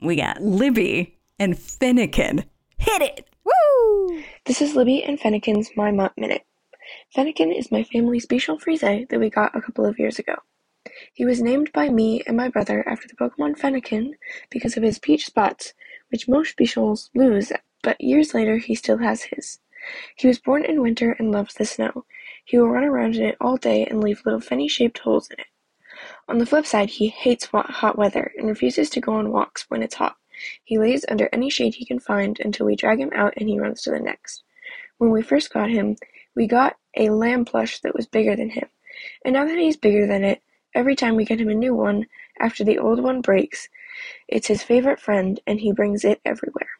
We 0.00 0.16
got 0.16 0.42
Libby 0.42 1.18
and 1.38 1.58
Finnegan. 1.58 2.44
Hit 2.78 3.02
it. 3.02 3.28
Woo! 3.44 4.22
This 4.44 4.60
is 4.60 4.74
Libby 4.76 5.02
and 5.02 5.18
Fennekin's 5.18 5.70
My 5.76 5.90
Mutt 5.90 6.12
Minute. 6.16 6.44
Fennekin 7.16 7.56
is 7.56 7.72
my 7.72 7.82
family's 7.82 8.26
Bichon 8.26 8.60
Frise 8.60 9.06
that 9.08 9.18
we 9.18 9.30
got 9.30 9.56
a 9.56 9.60
couple 9.60 9.84
of 9.84 9.98
years 9.98 10.18
ago. 10.18 10.36
He 11.12 11.24
was 11.24 11.42
named 11.42 11.72
by 11.72 11.88
me 11.88 12.22
and 12.26 12.36
my 12.36 12.48
brother 12.48 12.86
after 12.88 13.08
the 13.08 13.16
Pokemon 13.16 13.58
Fennekin 13.58 14.12
because 14.50 14.76
of 14.76 14.82
his 14.82 14.98
peach 14.98 15.26
spots, 15.26 15.74
which 16.10 16.28
most 16.28 16.56
Bichons 16.56 17.10
lose, 17.14 17.52
but 17.82 18.00
years 18.00 18.34
later 18.34 18.58
he 18.58 18.74
still 18.74 18.98
has 18.98 19.24
his. 19.24 19.58
He 20.16 20.26
was 20.26 20.38
born 20.38 20.64
in 20.64 20.82
winter 20.82 21.16
and 21.18 21.32
loves 21.32 21.54
the 21.54 21.64
snow. 21.64 22.04
He 22.46 22.56
will 22.58 22.68
run 22.68 22.84
around 22.84 23.16
in 23.16 23.24
it 23.24 23.36
all 23.40 23.56
day 23.56 23.84
and 23.84 24.00
leave 24.00 24.24
little 24.24 24.40
fenny 24.40 24.68
shaped 24.68 24.98
holes 24.98 25.28
in 25.30 25.40
it. 25.40 25.48
On 26.28 26.38
the 26.38 26.46
flip 26.46 26.64
side, 26.64 26.90
he 26.90 27.08
hates 27.08 27.46
hot 27.52 27.98
weather 27.98 28.32
and 28.38 28.46
refuses 28.46 28.88
to 28.90 29.00
go 29.00 29.14
on 29.14 29.32
walks 29.32 29.68
when 29.68 29.82
it's 29.82 29.96
hot. 29.96 30.16
He 30.62 30.78
lays 30.78 31.04
under 31.08 31.28
any 31.32 31.50
shade 31.50 31.74
he 31.74 31.84
can 31.84 31.98
find 31.98 32.38
until 32.38 32.66
we 32.66 32.76
drag 32.76 33.00
him 33.00 33.10
out 33.12 33.34
and 33.36 33.48
he 33.48 33.58
runs 33.58 33.82
to 33.82 33.90
the 33.90 33.98
next. 33.98 34.44
When 34.98 35.10
we 35.10 35.22
first 35.22 35.52
got 35.52 35.70
him, 35.70 35.96
we 36.36 36.46
got 36.46 36.76
a 36.96 37.10
lamb 37.10 37.46
plush 37.46 37.80
that 37.80 37.96
was 37.96 38.06
bigger 38.06 38.36
than 38.36 38.50
him. 38.50 38.68
And 39.24 39.32
now 39.32 39.44
that 39.44 39.58
he's 39.58 39.76
bigger 39.76 40.06
than 40.06 40.22
it, 40.22 40.40
every 40.72 40.94
time 40.94 41.16
we 41.16 41.24
get 41.24 41.40
him 41.40 41.48
a 41.48 41.54
new 41.54 41.74
one, 41.74 42.06
after 42.38 42.62
the 42.62 42.78
old 42.78 43.02
one 43.02 43.22
breaks, 43.22 43.68
it's 44.28 44.46
his 44.46 44.62
favorite 44.62 45.00
friend 45.00 45.40
and 45.48 45.58
he 45.58 45.72
brings 45.72 46.04
it 46.04 46.20
everywhere. 46.24 46.70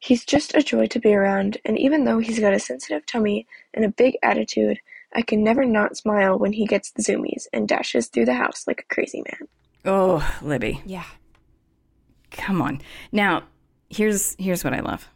He's 0.00 0.24
just 0.24 0.54
a 0.54 0.62
joy 0.62 0.86
to 0.86 1.00
be 1.00 1.14
around, 1.14 1.58
and 1.64 1.78
even 1.78 2.04
though 2.04 2.18
he's 2.18 2.38
got 2.38 2.54
a 2.54 2.60
sensitive 2.60 3.04
tummy 3.06 3.46
and 3.74 3.84
a 3.84 3.88
big 3.88 4.16
attitude, 4.22 4.78
I 5.14 5.22
can 5.22 5.42
never 5.42 5.64
not 5.64 5.96
smile 5.96 6.38
when 6.38 6.52
he 6.52 6.66
gets 6.66 6.92
the 6.92 7.02
zoomies 7.02 7.46
and 7.52 7.66
dashes 7.66 8.06
through 8.06 8.26
the 8.26 8.34
house 8.34 8.66
like 8.66 8.80
a 8.80 8.94
crazy 8.94 9.22
man. 9.22 9.48
Oh, 9.84 10.38
Libby. 10.42 10.82
Yeah. 10.84 11.06
Come 12.30 12.62
on. 12.62 12.80
Now, 13.10 13.44
here's 13.90 14.36
here's 14.38 14.62
what 14.62 14.74
I 14.74 14.80
love. 14.80 15.08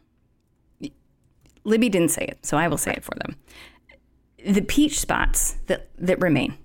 Libby 1.63 1.89
didn't 1.89 2.09
say 2.09 2.25
it, 2.25 2.45
so 2.45 2.57
I 2.57 2.67
will 2.67 2.77
say 2.77 2.91
it 2.91 3.03
for 3.03 3.15
them. 3.15 3.37
The 4.45 4.61
peach 4.61 4.99
spots 4.99 5.55
that 5.67 5.89
that 5.97 6.19
remain 6.19 6.57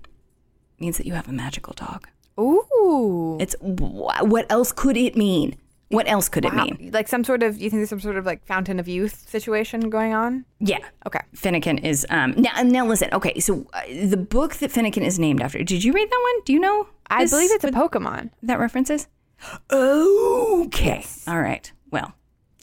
means 0.79 0.97
that 0.97 1.05
you 1.05 1.13
have 1.13 1.29
a 1.29 1.31
magical 1.31 1.73
dog. 1.73 2.07
Ooh. 2.39 3.37
It's 3.39 3.55
what 3.61 4.51
else 4.51 4.71
could 4.71 4.97
it 4.97 5.15
mean? 5.15 5.55
What 5.89 6.07
else 6.07 6.29
could 6.29 6.45
it 6.45 6.53
mean? 6.53 6.91
Like 6.93 7.07
some 7.07 7.23
sort 7.23 7.41
of, 7.41 7.55
you 7.59 7.69
think 7.69 7.79
there's 7.79 7.89
some 7.89 7.99
sort 7.99 8.15
of 8.17 8.25
like 8.25 8.45
fountain 8.45 8.79
of 8.79 8.87
youth 8.87 9.27
situation 9.27 9.89
going 9.89 10.13
on? 10.13 10.45
Yeah. 10.59 10.77
Okay. 11.07 11.19
Finnegan 11.33 11.79
is 11.79 12.05
um 12.11 12.35
now 12.37 12.51
now 12.63 12.85
listen. 12.85 13.09
Okay, 13.11 13.39
so 13.39 13.65
uh, 13.73 13.81
the 14.05 14.17
book 14.17 14.55
that 14.57 14.69
Finnegan 14.71 15.01
is 15.03 15.17
named 15.17 15.41
after. 15.41 15.63
Did 15.63 15.83
you 15.83 15.91
read 15.91 16.07
that 16.09 16.19
one? 16.33 16.43
Do 16.45 16.53
you 16.53 16.59
know? 16.59 16.87
I 17.09 17.25
believe 17.25 17.49
it's 17.51 17.63
a 17.63 17.71
Pokemon. 17.71 18.29
that 18.43 18.59
references. 18.59 19.07
Okay. 19.71 21.05
All 21.27 21.41
right. 21.41 21.71
Well, 21.91 22.13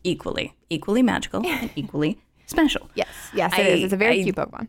equally 0.04 0.54
equally 0.70 1.02
magical 1.02 1.44
and 1.46 1.70
equally 1.76 2.18
special. 2.46 2.88
Yes. 2.94 3.08
Yes, 3.34 3.52
it 3.54 3.58
I- 3.66 3.68
is. 3.70 3.84
It's 3.84 3.92
a 3.92 3.96
very 3.96 4.20
I- 4.20 4.22
cute 4.22 4.36
Pokemon. 4.36 4.68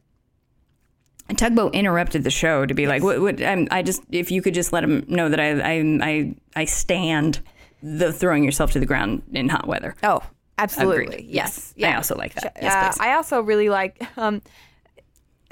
Tugboat 1.36 1.76
interrupted 1.76 2.24
the 2.24 2.30
show 2.32 2.66
to 2.66 2.74
be 2.74 2.88
like, 2.88 3.04
"What? 3.04 3.20
what 3.22 3.44
I'm, 3.44 3.68
I 3.70 3.84
just 3.84 4.02
if 4.12 4.32
you 4.32 4.42
could 4.42 4.54
just 4.54 4.72
let 4.72 4.84
him 4.84 5.04
know 5.10 5.28
that 5.28 5.40
I 5.42 5.60
I 5.60 6.00
I, 6.02 6.36
I 6.56 6.66
stand 6.66 7.42
the 7.82 8.12
throwing 8.14 8.44
yourself 8.44 8.72
to 8.74 8.80
the 8.80 8.86
ground 8.86 9.24
in 9.34 9.50
hot 9.50 9.68
weather." 9.68 9.96
Oh, 10.04 10.22
absolutely. 10.58 11.16
Agreed. 11.16 11.26
Yes. 11.30 11.74
I 11.82 11.94
also 11.96 12.16
like 12.16 12.34
that. 12.36 12.46
Uh, 12.58 12.60
Yes. 12.62 13.00
I 13.00 13.14
also 13.14 13.42
really 13.42 13.70
like. 13.70 14.02
Um, 14.18 14.42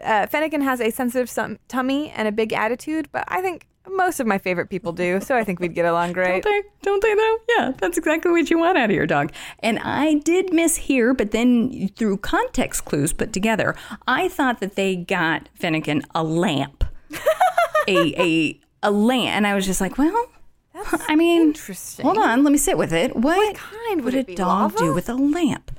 uh, 0.04 0.28
Finnegan 0.28 0.62
has 0.62 0.82
a 0.82 0.92
sensitive 0.92 1.30
sum- 1.30 1.58
tummy 1.68 2.10
and 2.10 2.28
a 2.28 2.32
big 2.32 2.52
attitude, 2.52 3.08
but 3.14 3.24
I 3.30 3.42
think 3.42 3.66
most 3.88 4.20
of 4.20 4.26
my 4.28 4.38
favorite 4.38 4.70
people 4.70 4.92
do, 4.92 5.22
so 5.22 5.38
I 5.38 5.44
think 5.44 5.60
we'd 5.60 5.74
get 5.76 5.86
along 5.86 6.12
great. 6.20 6.44
Don't 6.44 6.52
they? 6.52 6.70
Don't 6.82 7.02
they 7.02 7.14
though? 7.14 7.38
Yeah, 7.58 7.72
that's 7.78 7.98
exactly 7.98 8.32
what 8.32 8.50
you 8.50 8.58
want 8.58 8.78
out 8.78 8.90
of 8.90 8.96
your 8.96 9.06
dog. 9.08 9.32
And 9.60 9.80
I 9.80 10.16
did 10.16 10.52
miss 10.52 10.76
here, 10.76 11.14
but 11.14 11.32
then 11.32 11.90
through 11.96 12.18
context 12.18 12.84
clues 12.86 13.14
put 13.14 13.32
together, 13.32 13.74
I 14.08 14.28
thought 14.28 14.60
that 14.60 14.76
they 14.76 14.96
got 14.98 15.48
Finnegan 15.54 16.02
a 16.14 16.24
lamp, 16.24 16.84
a 17.88 18.22
a 18.22 18.60
a 18.84 18.92
lamp, 18.92 19.30
and 19.36 19.48
I 19.48 19.56
was 19.56 19.66
just 19.66 19.80
like, 19.82 19.98
well. 19.98 20.30
I 21.08 21.16
mean, 21.16 21.42
interesting. 21.42 22.06
Hold 22.06 22.18
on, 22.18 22.44
let 22.44 22.52
me 22.52 22.58
sit 22.58 22.78
with 22.78 22.92
it. 22.94 23.16
What, 23.16 23.56
kind 23.56 24.02
would 24.04 24.14
a 24.14 24.20
it 24.20 24.28
be, 24.28 24.36
dog 24.36 24.74
lava? 24.74 24.78
do 24.78 24.94
with 24.94 25.10
a 25.10 25.14
lamp? 25.16 25.72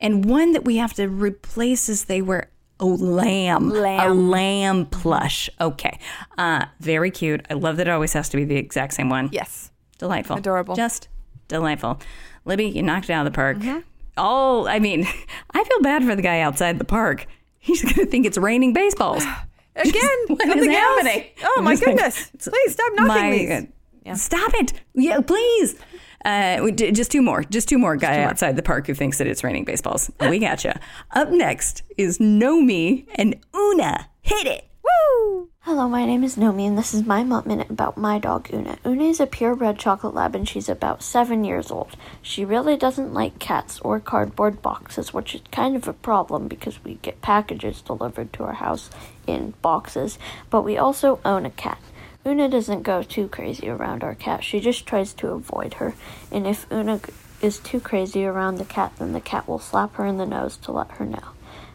And 0.00 0.24
one 0.24 0.52
that 0.52 0.64
we 0.64 0.76
have 0.76 0.92
to 0.94 1.06
replace 1.08 1.88
is 1.88 2.04
they 2.06 2.22
were 2.22 2.48
oh 2.80 2.86
lamb, 2.88 3.70
a 3.70 3.74
Lamb. 3.74 4.30
lamb 4.30 4.86
plush. 4.86 5.48
Okay, 5.60 5.98
uh, 6.38 6.66
very 6.80 7.10
cute. 7.10 7.46
I 7.48 7.54
love 7.54 7.76
that 7.76 7.86
it 7.86 7.90
always 7.90 8.12
has 8.14 8.28
to 8.30 8.36
be 8.36 8.44
the 8.44 8.56
exact 8.56 8.94
same 8.94 9.08
one. 9.08 9.28
Yes. 9.32 9.70
Delightful. 9.98 10.36
Adorable. 10.38 10.74
Just 10.74 11.08
delightful. 11.48 12.00
Libby, 12.44 12.66
you 12.66 12.82
knocked 12.82 13.08
it 13.08 13.12
out 13.12 13.24
of 13.26 13.32
the 13.32 13.36
park. 13.36 13.58
Mm-hmm. 13.58 13.78
Oh, 14.16 14.66
I 14.66 14.80
mean, 14.80 15.06
I 15.52 15.64
feel 15.64 15.80
bad 15.80 16.02
for 16.04 16.16
the 16.16 16.22
guy 16.22 16.40
outside 16.40 16.78
the 16.78 16.84
park. 16.84 17.26
He's 17.60 17.82
going 17.82 17.94
to 17.94 18.06
think 18.06 18.26
it's 18.26 18.36
raining 18.36 18.72
baseballs. 18.72 19.24
Again, 19.76 19.92
What 20.26 20.58
is 20.58 20.66
happening? 20.66 21.24
Oh 21.44 21.62
my 21.62 21.72
just 21.74 21.86
like, 21.86 21.94
goodness! 21.96 22.30
it's- 22.34 22.48
Please 22.48 22.72
stop 22.72 22.92
knocking 22.96 23.06
my- 23.06 23.30
these. 23.30 23.66
Stop 24.14 24.52
it. 24.54 24.72
Yeah, 24.94 25.20
please. 25.20 25.76
Uh, 26.24 26.60
we 26.62 26.72
d- 26.72 26.92
just 26.92 27.10
two 27.10 27.22
more. 27.22 27.42
Just 27.44 27.68
two 27.68 27.78
more 27.78 27.96
guy 27.96 28.22
outside 28.22 28.56
the 28.56 28.62
park 28.62 28.86
who 28.86 28.94
thinks 28.94 29.18
that 29.18 29.26
it's 29.26 29.42
raining 29.42 29.64
baseballs. 29.64 30.10
We 30.20 30.38
gotcha. 30.38 30.80
Up 31.12 31.30
next 31.30 31.82
is 31.96 32.18
Nomi 32.18 33.06
and 33.14 33.36
Una. 33.54 34.08
Hit 34.22 34.46
it. 34.46 34.68
Woo! 34.82 35.48
Hello, 35.60 35.88
my 35.88 36.04
name 36.04 36.24
is 36.24 36.36
Nomi, 36.36 36.66
and 36.66 36.76
this 36.76 36.92
is 36.92 37.06
my 37.06 37.22
Mutt 37.22 37.46
Minute 37.46 37.70
about 37.70 37.96
my 37.96 38.18
dog 38.18 38.48
Una. 38.52 38.78
Una 38.84 39.04
is 39.04 39.20
a 39.20 39.26
purebred 39.26 39.78
chocolate 39.78 40.14
lab, 40.14 40.34
and 40.34 40.48
she's 40.48 40.68
about 40.68 41.02
seven 41.02 41.44
years 41.44 41.70
old. 41.70 41.96
She 42.20 42.44
really 42.44 42.76
doesn't 42.76 43.14
like 43.14 43.38
cats 43.38 43.78
or 43.80 44.00
cardboard 44.00 44.60
boxes, 44.60 45.14
which 45.14 45.36
is 45.36 45.42
kind 45.52 45.76
of 45.76 45.86
a 45.86 45.92
problem 45.92 46.48
because 46.48 46.82
we 46.82 46.94
get 46.94 47.22
packages 47.22 47.80
delivered 47.80 48.32
to 48.32 48.44
our 48.44 48.54
house 48.54 48.90
in 49.26 49.54
boxes, 49.62 50.18
but 50.50 50.62
we 50.62 50.76
also 50.76 51.20
own 51.24 51.46
a 51.46 51.50
cat. 51.50 51.78
Una 52.24 52.48
doesn't 52.48 52.82
go 52.82 53.02
too 53.02 53.26
crazy 53.26 53.68
around 53.68 54.04
our 54.04 54.14
cat, 54.14 54.44
she 54.44 54.60
just 54.60 54.86
tries 54.86 55.12
to 55.14 55.30
avoid 55.30 55.74
her, 55.74 55.94
and 56.30 56.46
if 56.46 56.70
Una 56.70 57.00
is 57.40 57.58
too 57.58 57.80
crazy 57.80 58.24
around 58.24 58.56
the 58.58 58.64
cat, 58.64 58.92
then 58.98 59.12
the 59.12 59.20
cat 59.20 59.48
will 59.48 59.58
slap 59.58 59.96
her 59.96 60.06
in 60.06 60.18
the 60.18 60.26
nose 60.26 60.56
to 60.58 60.70
let 60.70 60.92
her 60.92 61.04
know. 61.04 61.32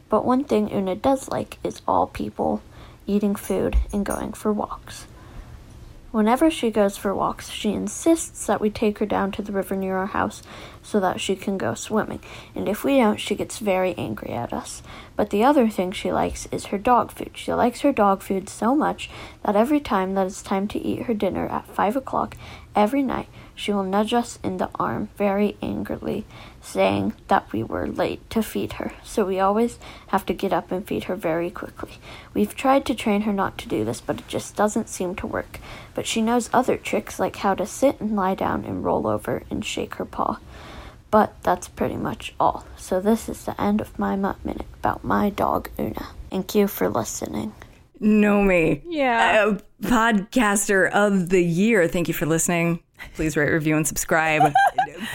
But 0.08 0.24
one 0.24 0.46
thing 0.46 0.72
Una 0.72 0.96
does 0.96 1.28
like 1.28 1.58
is 1.66 1.82
all 1.86 2.08
people 2.08 2.62
eating 3.06 3.36
food 3.36 3.76
and 3.92 4.06
going 4.06 4.32
for 4.32 4.54
walks. 4.54 5.06
Whenever 6.18 6.50
she 6.50 6.72
goes 6.72 6.98
for 6.98 7.14
walks, 7.14 7.52
she 7.52 7.74
insists 7.74 8.48
that 8.48 8.60
we 8.60 8.72
take 8.72 8.98
her 8.98 9.06
down 9.06 9.32
to 9.32 9.44
the 9.44 9.52
river 9.52 9.76
near 9.76 9.98
our 9.98 10.08
house 10.08 10.42
so 10.82 11.00
that 11.00 11.22
she 11.22 11.36
can 11.36 11.60
go 11.60 11.76
swimming, 11.76 12.20
and 12.56 12.68
if 12.68 12.84
we 12.84 12.98
don't, 12.98 13.20
she 13.20 13.36
gets 13.36 13.60
very 13.60 13.94
angry 14.00 14.32
at 14.32 14.52
us. 14.52 14.82
But 15.16 15.30
the 15.30 15.44
other 15.44 15.70
thing 15.70 15.92
she 15.92 16.12
likes 16.12 16.48
is 16.48 16.66
her 16.66 16.80
dog 16.80 17.12
food. 17.12 17.34
She 17.36 17.54
likes 17.54 17.82
her 17.82 17.94
dog 17.94 18.24
food 18.24 18.50
so 18.50 18.74
much 18.74 19.12
that 19.44 19.56
every 19.56 19.80
time 19.80 20.16
that 20.16 20.26
it's 20.26 20.42
time 20.42 20.68
to 20.70 20.80
eat 20.80 21.04
her 21.04 21.14
dinner 21.14 21.48
at 21.50 21.68
five 21.68 21.96
o'clock 21.96 22.36
every 22.76 23.04
night, 23.04 23.28
she 23.58 23.74
will 23.74 23.84
nudge 23.84 24.14
us 24.14 24.38
in 24.44 24.58
the 24.58 24.70
arm 24.76 25.10
very 25.18 25.58
angrily, 25.64 26.26
saying 26.62 27.14
that 27.28 27.52
we 27.52 27.64
were 27.64 27.88
late 27.88 28.30
to 28.30 28.44
feed 28.44 28.74
her. 28.74 28.94
So 29.04 29.26
we 29.26 29.40
always 29.40 29.80
have 30.08 30.28
to 30.28 30.34
get 30.34 30.54
up 30.54 30.72
and 30.72 30.88
feed 30.88 31.06
her 31.06 31.16
very 31.16 31.50
quickly. 31.50 31.94
We've 32.36 32.56
tried 32.56 32.86
to 32.86 32.94
train 32.94 33.22
her 33.22 33.34
not 33.34 33.58
to 33.58 33.68
do 33.68 33.84
this, 33.84 34.00
but 34.00 34.20
it 34.20 34.28
just 34.28 34.56
doesn't 34.56 34.90
seem 34.90 35.16
to 35.16 35.28
work. 35.28 35.60
But 35.96 36.06
she 36.06 36.22
knows 36.22 36.52
other 36.54 36.78
tricks 36.78 37.20
like 37.20 37.38
how 37.38 37.56
to 37.56 37.66
sit 37.66 38.00
and 38.00 38.16
lie 38.16 38.36
down 38.36 38.64
and 38.64 38.86
roll 38.86 39.08
over 39.08 39.42
and 39.50 39.66
shake 39.66 39.96
her 39.96 40.06
paw. 40.06 40.40
But 41.10 41.34
that's 41.42 41.68
pretty 41.68 41.98
much 41.98 42.36
all. 42.40 42.64
So 42.78 43.02
this 43.02 43.28
is 43.28 43.44
the 43.44 43.60
end 43.60 43.82
of 43.82 43.98
my 43.98 44.16
Mutt 44.16 44.46
Minute 44.46 44.68
about 44.76 45.04
my 45.04 45.32
dog 45.32 45.70
Una. 45.80 46.10
Thank 46.30 46.54
you 46.54 46.68
for 46.68 46.90
listening. 46.90 47.54
Nomi. 48.00 48.84
Yeah. 48.86 49.48
Uh, 49.48 49.60
podcaster 49.82 50.92
of 50.92 51.30
the 51.30 51.42
year. 51.42 51.88
Thank 51.88 52.08
you 52.08 52.14
for 52.14 52.28
listening. 52.28 52.82
Please 53.16 53.36
rate, 53.38 53.52
review, 53.52 53.76
and 53.78 53.88
subscribe. 53.88 54.52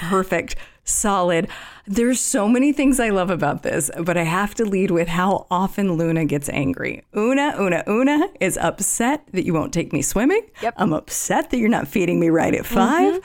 Perfect. 0.08 0.56
Solid. 0.84 1.48
There's 1.86 2.20
so 2.20 2.48
many 2.48 2.72
things 2.72 2.98
I 3.00 3.10
love 3.10 3.30
about 3.30 3.62
this, 3.62 3.90
but 4.02 4.16
I 4.16 4.22
have 4.24 4.54
to 4.56 4.64
lead 4.64 4.90
with 4.90 5.08
how 5.08 5.46
often 5.50 5.92
Luna 5.92 6.24
gets 6.24 6.48
angry. 6.48 7.02
Una, 7.16 7.54
Una, 7.60 7.84
Una 7.88 8.28
is 8.40 8.56
upset 8.56 9.26
that 9.32 9.44
you 9.44 9.52
won't 9.54 9.72
take 9.72 9.92
me 9.92 10.02
swimming. 10.02 10.42
Yep. 10.62 10.74
I'm 10.76 10.92
upset 10.92 11.50
that 11.50 11.58
you're 11.58 11.68
not 11.68 11.86
feeding 11.88 12.18
me 12.20 12.30
right 12.30 12.54
at 12.54 12.66
5 12.66 13.20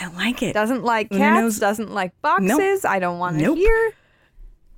I 0.00 0.06
like 0.14 0.42
it. 0.42 0.52
Doesn't 0.54 0.84
like 0.84 1.08
Una 1.12 1.18
cats. 1.20 1.40
knows- 1.40 1.58
doesn't 1.58 1.90
like 1.92 2.12
boxes. 2.22 2.84
I 2.84 2.98
don't 2.98 3.18
want 3.18 3.38
to 3.38 3.44
Nope. 3.44 3.58
hear. 3.58 3.92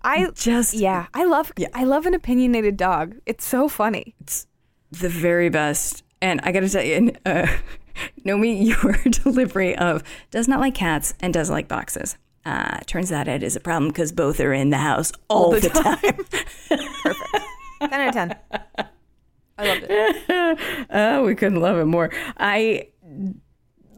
I 0.02 0.28
Just 0.34 0.72
yeah. 0.72 1.06
I 1.12 1.24
love 1.24 1.52
Yeah. 1.58 1.68
I 1.74 1.84
love 1.84 2.06
an 2.06 2.14
opinionated 2.14 2.76
dog. 2.76 3.16
It's 3.26 3.44
so 3.44 3.68
funny. 3.68 4.14
It's 4.20 4.46
the 4.90 5.08
very 5.10 5.48
best. 5.50 6.02
And 6.22 6.40
I 6.42 6.52
got 6.52 6.60
to 6.60 6.68
tell 6.68 6.82
you, 6.84 6.94
and, 6.94 7.18
uh, 7.26 7.46
Nomi, 8.24 8.64
your 8.82 8.94
delivery 9.10 9.76
of 9.76 10.02
does 10.30 10.48
not 10.48 10.60
like 10.60 10.74
cats 10.74 11.14
and 11.20 11.32
does 11.32 11.50
like 11.50 11.68
boxes. 11.68 12.16
Uh, 12.44 12.78
turns 12.86 13.12
out 13.12 13.28
it 13.28 13.42
is 13.42 13.54
a 13.54 13.60
problem 13.60 13.90
because 13.90 14.12
both 14.12 14.40
are 14.40 14.52
in 14.52 14.70
the 14.70 14.78
house 14.78 15.12
all, 15.28 15.50
the, 15.52 15.68
time. 15.68 15.98
Perfect. 17.02 17.46
Ten 17.80 17.92
out 17.92 18.08
of 18.08 18.14
ten. 18.14 18.36
I 19.58 19.68
loved 19.68 19.86
it. 19.88 20.86
oh, 20.90 21.24
we 21.24 21.34
couldn't 21.34 21.60
love 21.60 21.78
it 21.78 21.84
more. 21.86 22.10
I 22.38 22.88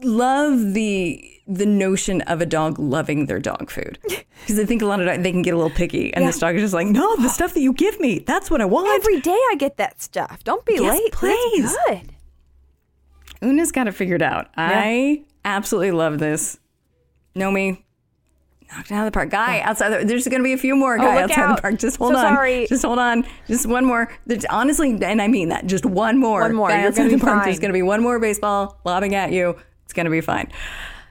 love 0.01 0.73
the 0.73 1.29
the 1.45 1.65
notion 1.65 2.21
of 2.21 2.41
a 2.41 2.45
dog 2.45 2.79
loving 2.79 3.25
their 3.25 3.39
dog 3.39 3.69
food 3.69 3.97
because 4.03 4.57
I 4.57 4.65
think 4.65 4.81
a 4.81 4.85
lot 4.85 5.01
of 5.01 5.07
dogs, 5.07 5.21
they 5.23 5.31
can 5.31 5.41
get 5.41 5.53
a 5.53 5.57
little 5.57 5.69
picky, 5.69 6.13
and 6.13 6.25
this 6.25 6.39
dog 6.39 6.55
is 6.55 6.61
just 6.61 6.73
like, 6.73 6.87
no, 6.87 7.15
the 7.17 7.27
stuff 7.37 7.53
that 7.53 7.59
you 7.59 7.73
give 7.73 7.99
me, 7.99 8.19
that's 8.19 8.49
what 8.49 8.61
I 8.61 8.65
want. 8.65 8.87
Every 8.89 9.19
day 9.19 9.37
I 9.51 9.55
get 9.57 9.75
that 9.77 10.01
stuff. 10.01 10.43
Don't 10.43 10.65
be 10.65 10.75
Yes, 10.75 10.99
late. 10.99 11.11
please. 11.11 11.75
That's 11.75 12.01
good. 12.01 12.12
Una's 13.43 13.71
got 13.71 13.87
it 13.87 13.91
figured 13.93 14.21
out. 14.21 14.49
I 14.57 15.23
absolutely 15.45 15.91
love 15.91 16.19
this. 16.19 16.59
Nomi, 17.35 17.83
knocked 18.71 18.91
out 18.91 18.99
of 18.99 19.05
the 19.05 19.11
park. 19.11 19.29
Guy 19.29 19.59
outside. 19.61 19.89
The, 19.89 20.05
there's 20.05 20.27
going 20.27 20.39
to 20.39 20.43
be 20.43 20.53
a 20.53 20.57
few 20.57 20.75
more 20.75 20.95
Oh, 20.95 20.99
guy 20.99 21.21
look 21.21 21.31
outside 21.31 21.43
out. 21.43 21.55
the 21.57 21.61
park. 21.61 21.79
Just 21.79 21.97
hold 21.97 22.13
So 22.13 22.19
on. 22.19 22.35
sorry. 22.35 22.67
Just 22.67 22.83
hold 22.85 22.99
on. 22.99 23.25
Just 23.47 23.65
one 23.65 23.85
more. 23.85 24.11
There's, 24.25 24.45
honestly, 24.45 24.91
and 25.03 25.21
I 25.21 25.27
mean 25.27 25.49
that. 25.49 25.65
Just 25.67 25.85
one 25.85 26.19
more. 26.19 26.41
One 26.41 26.55
more. 26.55 26.69
Guy 26.69 26.79
You're 26.79 26.87
outside 26.89 27.09
the 27.09 27.15
be 27.15 27.21
park. 27.21 27.43
There's 27.43 27.59
going 27.59 27.69
to 27.69 27.73
be 27.73 27.81
one 27.81 28.01
more 28.01 28.19
baseball 28.19 28.79
lobbing 28.85 29.15
at 29.15 29.31
you. 29.31 29.57
It's 29.85 29.93
going 29.93 30.05
to 30.05 30.11
be 30.11 30.21
fine. 30.21 30.51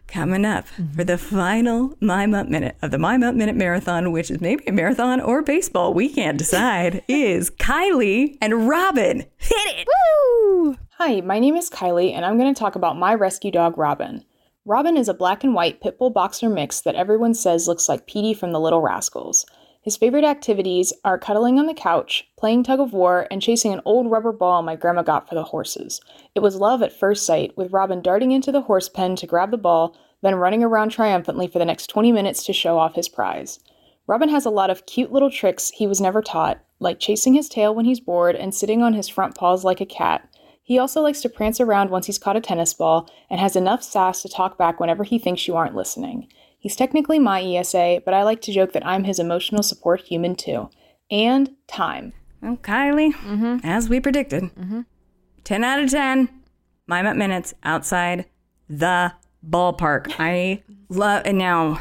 Coming 0.06 0.44
up 0.44 0.66
Mm-hmm. 0.68 0.92
for 0.92 1.04
the 1.04 1.16
final 1.16 1.96
My 2.00 2.26
Mutt 2.26 2.48
Minute 2.50 2.76
of 2.82 2.90
the 2.90 2.98
My 2.98 3.16
Mutt 3.16 3.34
Minute 3.34 3.56
Marathon, 3.56 4.12
which 4.12 4.30
is 4.30 4.40
maybe 4.42 4.62
a 4.66 4.72
marathon 4.72 5.20
or 5.22 5.42
baseball, 5.42 5.94
we 5.94 6.08
can't 6.10 6.36
decide, 6.36 7.02
is 7.08 7.50
Kylie 7.50 8.36
and 8.42 8.68
Robin. 8.68 9.20
Hit 9.38 9.56
it! 9.78 9.88
Woo! 9.88 10.76
Hi, 11.04 11.20
my 11.20 11.40
name 11.40 11.56
is 11.56 11.68
Kylie, 11.68 12.12
and 12.12 12.24
I'm 12.24 12.38
going 12.38 12.54
to 12.54 12.56
talk 12.56 12.76
about 12.76 12.96
my 12.96 13.12
rescue 13.12 13.50
dog, 13.50 13.76
Robin. 13.76 14.24
Robin 14.64 14.96
is 14.96 15.08
a 15.08 15.14
black 15.14 15.42
and 15.42 15.52
white 15.52 15.80
pit 15.80 15.98
bull 15.98 16.10
boxer 16.10 16.48
mix 16.48 16.80
that 16.82 16.94
everyone 16.94 17.34
says 17.34 17.66
looks 17.66 17.88
like 17.88 18.06
Petey 18.06 18.32
from 18.34 18.52
the 18.52 18.60
Little 18.60 18.80
Rascals. 18.80 19.44
His 19.80 19.96
favorite 19.96 20.22
activities 20.22 20.92
are 21.04 21.18
cuddling 21.18 21.58
on 21.58 21.66
the 21.66 21.74
couch, 21.74 22.30
playing 22.38 22.62
tug 22.62 22.78
of 22.78 22.92
war, 22.92 23.26
and 23.32 23.42
chasing 23.42 23.72
an 23.72 23.80
old 23.84 24.12
rubber 24.12 24.30
ball 24.30 24.62
my 24.62 24.76
grandma 24.76 25.02
got 25.02 25.28
for 25.28 25.34
the 25.34 25.42
horses. 25.42 26.00
It 26.36 26.40
was 26.40 26.54
love 26.54 26.84
at 26.84 26.96
first 26.96 27.26
sight, 27.26 27.56
with 27.56 27.72
Robin 27.72 28.00
darting 28.00 28.30
into 28.30 28.52
the 28.52 28.62
horse 28.62 28.88
pen 28.88 29.16
to 29.16 29.26
grab 29.26 29.50
the 29.50 29.58
ball, 29.58 29.96
then 30.22 30.36
running 30.36 30.62
around 30.62 30.90
triumphantly 30.90 31.48
for 31.48 31.58
the 31.58 31.64
next 31.64 31.88
20 31.88 32.12
minutes 32.12 32.44
to 32.46 32.52
show 32.52 32.78
off 32.78 32.94
his 32.94 33.08
prize. 33.08 33.58
Robin 34.06 34.28
has 34.28 34.46
a 34.46 34.50
lot 34.50 34.70
of 34.70 34.86
cute 34.86 35.10
little 35.10 35.32
tricks 35.32 35.70
he 35.70 35.88
was 35.88 36.00
never 36.00 36.22
taught, 36.22 36.60
like 36.78 37.00
chasing 37.00 37.34
his 37.34 37.48
tail 37.48 37.74
when 37.74 37.86
he's 37.86 37.98
bored 37.98 38.36
and 38.36 38.54
sitting 38.54 38.84
on 38.84 38.94
his 38.94 39.08
front 39.08 39.34
paws 39.34 39.64
like 39.64 39.80
a 39.80 39.86
cat. 39.86 40.28
He 40.62 40.78
also 40.78 41.00
likes 41.02 41.20
to 41.22 41.28
prance 41.28 41.60
around 41.60 41.90
once 41.90 42.06
he's 42.06 42.18
caught 42.18 42.36
a 42.36 42.40
tennis 42.40 42.72
ball 42.72 43.10
and 43.28 43.40
has 43.40 43.56
enough 43.56 43.82
sass 43.82 44.22
to 44.22 44.28
talk 44.28 44.56
back 44.56 44.78
whenever 44.80 45.04
he 45.04 45.18
thinks 45.18 45.46
you 45.48 45.56
aren't 45.56 45.74
listening. 45.74 46.28
He's 46.58 46.76
technically 46.76 47.18
my 47.18 47.42
ESA, 47.42 48.02
but 48.04 48.14
I 48.14 48.22
like 48.22 48.40
to 48.42 48.52
joke 48.52 48.72
that 48.72 48.86
I'm 48.86 49.04
his 49.04 49.18
emotional 49.18 49.62
support 49.64 50.02
human 50.02 50.36
too. 50.36 50.70
And 51.10 51.50
time. 51.66 52.12
Kylie, 52.42 53.12
Mm-hmm. 53.14 53.58
as 53.64 53.88
we 53.88 53.98
predicted, 54.00 54.50
10 55.44 55.64
out 55.64 55.80
of 55.82 55.90
10 55.90 56.28
My 56.86 57.02
Mutt 57.02 57.16
Minutes 57.16 57.54
outside 57.64 58.26
the 58.68 59.12
ballpark. 59.48 60.12
I 60.18 60.62
love, 60.88 61.22
and 61.24 61.38
now 61.38 61.80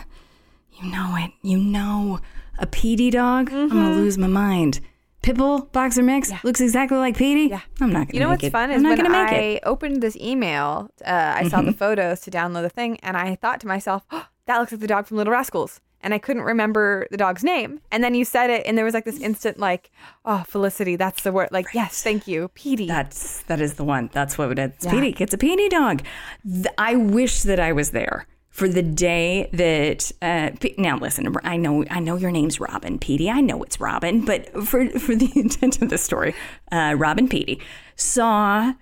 you 0.81 0.89
know 0.91 1.15
it. 1.19 1.31
You 1.43 1.57
know 1.57 2.19
a 2.59 2.65
Petey 2.65 3.09
dog. 3.11 3.51
I'm 3.51 3.69
Mm-hmm. 3.69 3.75
going 3.79 3.89
to 3.91 3.95
lose 4.01 4.17
my 4.17 4.27
mind. 4.27 4.79
Pitbull 5.23 5.71
boxer 5.71 6.01
mix 6.01 6.31
looks 6.43 6.59
exactly 6.61 6.97
like 6.97 7.15
Petey. 7.15 7.49
Yeah. 7.49 7.61
I'm 7.79 7.89
not 7.91 7.99
going 7.99 8.07
to 8.07 8.13
You 8.15 8.19
know 8.21 8.29
what's 8.29 8.43
it. 8.43 8.51
fun 8.51 8.71
I'm 8.71 8.77
is 8.77 8.81
not 8.81 8.89
when 8.97 9.05
gonna 9.05 9.09
make 9.23 9.31
I 9.31 9.35
it. 9.35 9.63
opened 9.65 10.01
this 10.01 10.15
email, 10.17 10.89
uh, 11.05 11.33
I 11.35 11.47
saw 11.47 11.61
the 11.61 11.73
photos 11.73 12.21
to 12.21 12.31
download 12.31 12.63
the 12.63 12.69
thing, 12.69 12.97
and 13.03 13.15
I 13.15 13.35
thought 13.35 13.59
to 13.61 13.67
myself, 13.67 14.03
oh, 14.11 14.25
"That 14.47 14.57
looks 14.57 14.71
like 14.71 14.81
the 14.81 14.87
dog 14.87 15.05
from 15.05 15.17
Little 15.17 15.31
Rascals," 15.33 15.79
and 16.01 16.11
I 16.11 16.17
couldn't 16.17 16.41
remember 16.41 17.05
the 17.11 17.17
dog's 17.17 17.43
name. 17.43 17.81
And 17.91 18.03
then 18.03 18.15
you 18.15 18.25
said 18.25 18.49
it, 18.49 18.63
and 18.65 18.75
there 18.75 18.83
was 18.85 18.95
like 18.95 19.05
this 19.05 19.19
instant, 19.19 19.59
like, 19.59 19.91
"Oh, 20.25 20.43
Felicity, 20.47 20.95
that's 20.95 21.21
the 21.21 21.31
word." 21.31 21.49
Like, 21.51 21.67
yes, 21.71 22.01
thank 22.01 22.27
you, 22.27 22.47
Petey. 22.55 22.87
That's 22.87 23.43
that 23.43 23.61
is 23.61 23.75
the 23.75 23.83
one. 23.83 24.09
That's 24.13 24.39
what 24.39 24.51
it 24.51 24.57
is. 24.57 24.71
It's 24.77 24.85
Yeah. 24.85 24.91
Petey. 24.91 25.15
It's 25.23 25.33
a 25.35 25.37
Petey 25.37 25.69
dog. 25.69 26.01
Th- 26.43 26.65
I 26.79 26.95
wish 26.95 27.43
that 27.43 27.59
I 27.59 27.73
was 27.73 27.91
there 27.91 28.25
for 28.51 28.67
the 28.67 28.83
day 28.83 29.49
that. 29.53 30.11
Uh, 30.21 30.51
now 30.77 30.97
listen, 30.97 31.33
I 31.43 31.57
know 31.57 31.83
I 31.89 31.99
know 31.99 32.17
your 32.17 32.31
name's 32.31 32.59
Robin 32.59 32.99
Petey. 32.99 33.29
I 33.29 33.41
know 33.41 33.63
it's 33.63 33.79
Robin, 33.79 34.23
but 34.25 34.51
for 34.65 34.87
for 34.99 35.15
the 35.15 35.31
intent 35.39 35.81
of 35.81 35.89
the 35.89 35.97
story, 35.97 36.35
uh, 36.71 36.93
Robin 36.97 37.27
Petey 37.27 37.59
saw 37.95 38.73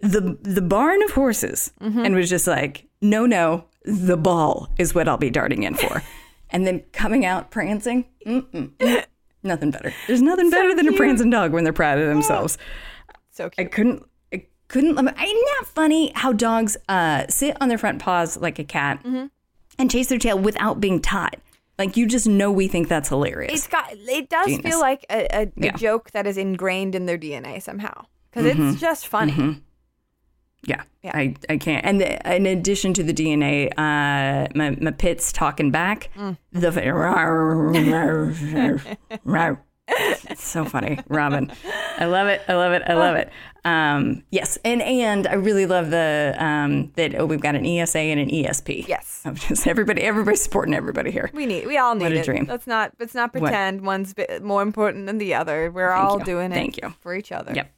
the 0.00 0.38
the 0.42 0.62
barn 0.62 1.02
of 1.02 1.10
horses 1.12 1.72
and 1.80 2.14
was 2.14 2.28
just 2.28 2.46
like, 2.46 2.86
no, 3.00 3.24
no, 3.26 3.64
the 3.84 4.16
ball 4.18 4.68
is 4.78 4.94
what 4.94 5.08
I'll 5.08 5.16
be 5.16 5.30
darting 5.30 5.62
in 5.62 5.74
for, 5.74 6.02
and 6.50 6.66
then 6.66 6.80
coming 6.92 7.24
out 7.24 7.50
prancing. 7.50 8.04
Nothing 9.42 9.70
better. 9.70 9.92
There's 10.06 10.22
nothing 10.22 10.48
better 10.48 10.74
than 10.74 10.88
a 10.88 10.92
prancing 10.92 11.28
dog 11.28 11.52
when 11.52 11.64
they're 11.64 11.72
proud 11.74 11.98
of 11.98 12.06
themselves. 12.08 12.56
so 13.30 13.50
cute. 13.50 13.66
I 13.66 13.70
couldn't. 13.70 14.02
Isn't 14.82 14.94
that 14.96 15.66
funny? 15.66 16.12
How 16.14 16.32
dogs 16.32 16.76
uh, 16.88 17.26
sit 17.28 17.56
on 17.60 17.68
their 17.68 17.78
front 17.78 18.00
paws 18.00 18.36
like 18.36 18.58
a 18.58 18.64
cat 18.64 19.02
Mm-hmm. 19.04 19.26
and 19.78 19.90
chase 19.90 20.08
their 20.08 20.18
tail 20.18 20.38
without 20.38 20.80
being 20.80 21.00
taught. 21.00 21.36
Like 21.78 21.96
you 21.96 22.06
just 22.06 22.28
know 22.28 22.52
we 22.52 22.68
think 22.68 22.88
that's 22.88 23.08
hilarious. 23.08 23.52
It's 23.52 23.66
got. 23.66 23.92
It 23.92 24.28
does 24.28 24.46
Genius. 24.46 24.62
feel 24.64 24.80
like 24.80 25.04
a, 25.10 25.26
a, 25.36 25.42
a 25.46 25.50
Yeah. 25.56 25.72
joke 25.72 26.12
that 26.12 26.26
is 26.26 26.36
ingrained 26.38 26.94
in 26.94 27.06
their 27.06 27.18
DNA 27.18 27.60
somehow 27.60 28.04
because 28.30 28.46
it's 28.46 28.80
just 28.80 29.08
funny. 29.08 29.60
yeah, 30.66 30.82
Yeah. 31.02 31.10
I, 31.14 31.34
I 31.48 31.56
can't. 31.58 31.84
And 31.84 32.00
the, 32.00 32.34
in 32.36 32.46
addition 32.46 32.94
to 32.94 33.02
the 33.02 33.12
DNA, 33.12 33.70
uh, 33.76 34.46
my, 34.54 34.70
my 34.80 34.92
pit's 34.92 35.32
talking 35.32 35.70
back. 35.72 36.10
Mm. 36.16 36.38
The 36.52 36.70
it's 39.88 40.46
so 40.46 40.64
funny, 40.64 40.98
Robin. 41.08 41.52
I 41.98 42.06
love 42.06 42.28
it. 42.28 42.42
I 42.48 42.54
love 42.54 42.72
it. 42.72 42.82
I 42.86 42.94
love 42.94 43.16
it. 43.16 43.30
Um, 43.64 44.24
yes, 44.30 44.58
and 44.64 44.82
and 44.82 45.26
I 45.26 45.34
really 45.34 45.66
love 45.66 45.90
the 45.90 46.34
um, 46.38 46.92
that 46.96 47.14
oh 47.18 47.26
we've 47.26 47.40
got 47.40 47.54
an 47.54 47.64
ESA 47.64 47.98
and 47.98 48.20
an 48.20 48.28
ESP. 48.28 48.86
Yes. 48.88 49.22
I'm 49.26 49.34
just 49.34 49.66
everybody 49.66 50.02
everybody's 50.02 50.42
supporting 50.42 50.74
everybody 50.74 51.10
here. 51.10 51.30
We 51.32 51.46
need. 51.46 51.66
We 51.66 51.78
all 51.78 51.94
need 51.94 52.04
What 52.04 52.12
a 52.12 52.20
it. 52.20 52.24
dream. 52.24 52.46
Let's 52.48 52.66
not. 52.66 52.92
Let's 52.98 53.14
not 53.14 53.32
pretend 53.32 53.82
one's 53.82 54.14
bit 54.14 54.42
more 54.42 54.62
important 54.62 55.06
than 55.06 55.18
the 55.18 55.34
other. 55.34 55.70
We're 55.70 55.92
all 55.92 56.18
you. 56.18 56.24
doing 56.24 56.52
it. 56.52 56.54
Thank 56.54 56.76
you. 56.76 56.94
for 57.00 57.14
each 57.14 57.32
other. 57.32 57.52
Yep. 57.54 57.70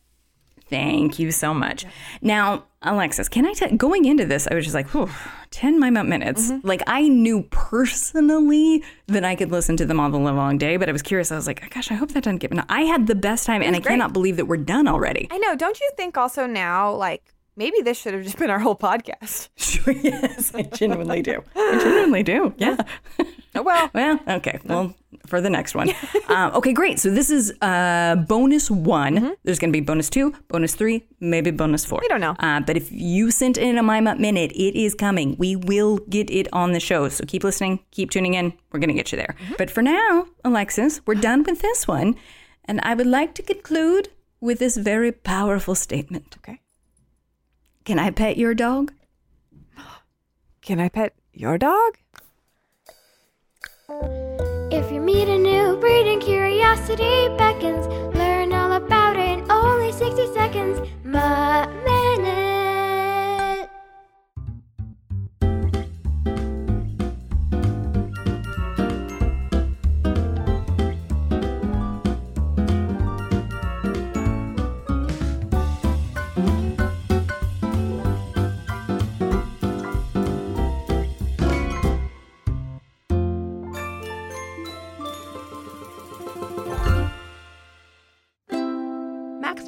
Thank 0.69 1.19
you 1.19 1.31
so 1.31 1.55
much. 1.55 1.85
Now, 2.21 2.65
Alexis, 2.83 3.29
can 3.29 3.47
I 3.47 3.53
tell 3.53 3.71
going 3.77 4.05
into 4.05 4.25
this, 4.27 4.49
I 4.51 4.55
was 4.55 4.65
just 4.65 4.75
like, 4.75 4.89
whew, 4.91 5.09
10 5.51 5.79
My 5.79 5.91
Mutt 5.91 6.07
minutes. 6.07 6.51
Mm-hmm. 6.51 6.67
Like, 6.67 6.83
I 6.87 7.09
knew 7.09 7.43
personally 7.51 8.83
that 9.07 9.25
I 9.25 9.37
could 9.37 9.53
listen 9.53 9.77
to 9.79 9.87
them 9.87 10.01
all 10.01 10.11
the 10.11 10.19
long 10.19 10.59
day, 10.59 10.77
but 10.77 10.89
I 10.89 10.93
was 10.93 11.03
curious. 11.03 11.31
I 11.31 11.37
was 11.37 11.47
like, 11.47 11.69
gosh, 11.73 11.91
I 11.91 11.95
hope 11.95 12.11
that 12.13 12.25
doesn't 12.25 12.39
get 12.39 12.53
me. 12.53 12.61
I 12.69 12.83
had 12.83 13.07
the 13.07 13.15
best 13.15 13.47
time, 13.47 13.63
and 13.63 13.77
I 13.77 13.81
great. 13.81 13.93
cannot 13.93 14.13
believe 14.13 14.37
that 14.37 14.47
we're 14.47 14.57
done 14.57 14.89
already. 14.89 15.29
I 15.31 15.39
know. 15.39 15.55
Don't 15.55 15.79
you 15.81 15.91
think 15.97 16.17
also 16.17 16.47
now, 16.47 16.93
like 16.93 17.23
maybe 17.57 17.81
this 17.83 17.99
should 17.99 18.15
have 18.15 18.23
just 18.23 18.39
been 18.39 18.51
our 18.51 18.59
whole 18.59 18.77
podcast? 18.77 19.49
Sure, 19.57 19.93
yes, 20.03 20.55
I 20.55 20.63
genuinely 20.63 21.23
do. 21.23 21.43
I 21.55 21.79
genuinely 21.83 22.23
do. 22.23 22.55
Yeah. 22.57 22.77
Oh 23.55 23.63
well. 23.63 23.91
Well, 23.95 24.21
okay. 24.29 24.59
Well, 24.65 24.95
for 25.27 25.41
the 25.41 25.49
next 25.49 25.75
one. 25.75 25.91
um, 26.29 26.53
okay, 26.55 26.73
great. 26.73 26.99
So 26.99 27.11
this 27.11 27.31
is 27.31 27.53
uh, 27.63 28.17
bonus 28.29 28.71
one. 28.71 29.37
There's 29.45 29.59
going 29.59 29.73
to 29.73 29.77
be 29.77 29.81
bonus 29.81 30.11
two, 30.11 30.35
bonus 30.49 30.75
three, 30.75 31.07
maybe 31.21 31.51
bonus 31.51 31.85
four. 31.85 31.99
We 32.03 32.09
don't 32.09 32.21
know. 32.21 32.37
Uh, 32.39 32.61
but 32.61 32.77
if 32.77 32.93
you 32.93 33.31
sent 33.31 33.57
in 33.57 33.79
a 33.79 33.83
My 33.83 34.01
Mutt 34.01 34.21
Minute, 34.21 34.53
it 34.53 34.79
is 34.79 34.95
coming. 34.95 35.37
We 35.39 35.57
will 35.57 35.99
get 36.11 36.31
it 36.31 36.49
on 36.53 36.73
the 36.73 36.81
show. 36.81 37.09
So 37.09 37.25
keep 37.27 37.43
listening, 37.45 37.81
keep 37.91 38.11
tuning 38.11 38.35
in. 38.35 38.53
We're 38.71 38.81
going 38.81 38.89
to 38.89 38.95
get 38.95 39.13
you 39.13 39.17
there. 39.17 39.35
But 39.57 39.71
for 39.71 39.83
now, 39.83 40.27
Alexis, 40.45 41.01
we're 41.07 41.15
done 41.15 41.43
with 41.43 41.61
this 41.63 41.89
one. 41.89 42.17
And 42.67 42.81
I 42.83 42.95
would 42.95 43.07
like 43.07 43.35
to 43.37 43.43
conclude 43.43 44.11
with 44.41 44.59
this 44.59 44.77
very 44.77 45.13
powerful 45.13 45.75
statement. 45.75 46.37
Okay. 46.39 46.61
Can 47.87 48.01
I 48.01 48.11
pet 48.11 48.37
your 48.37 48.53
dog? 48.53 48.93
Can 50.61 50.81
I 50.81 50.89
pet 50.89 51.15
your 51.33 51.57
dog? 51.57 51.99
If 54.73 54.91
you 54.91 55.01
meet 55.01 55.29
a 55.29 55.39
new 55.39 55.77
breed 55.77 56.13
and 56.13 56.21
curiosity 56.21 57.29
beckons, 57.39 57.87
learn 58.17 58.53
all 58.53 58.73
about 58.73 59.17
it 59.17 59.39
in 59.39 59.49
only 59.53 59.93
60 59.93 60.35
seconds. 60.35 60.81
My 61.05 61.69
minute. 61.85 62.56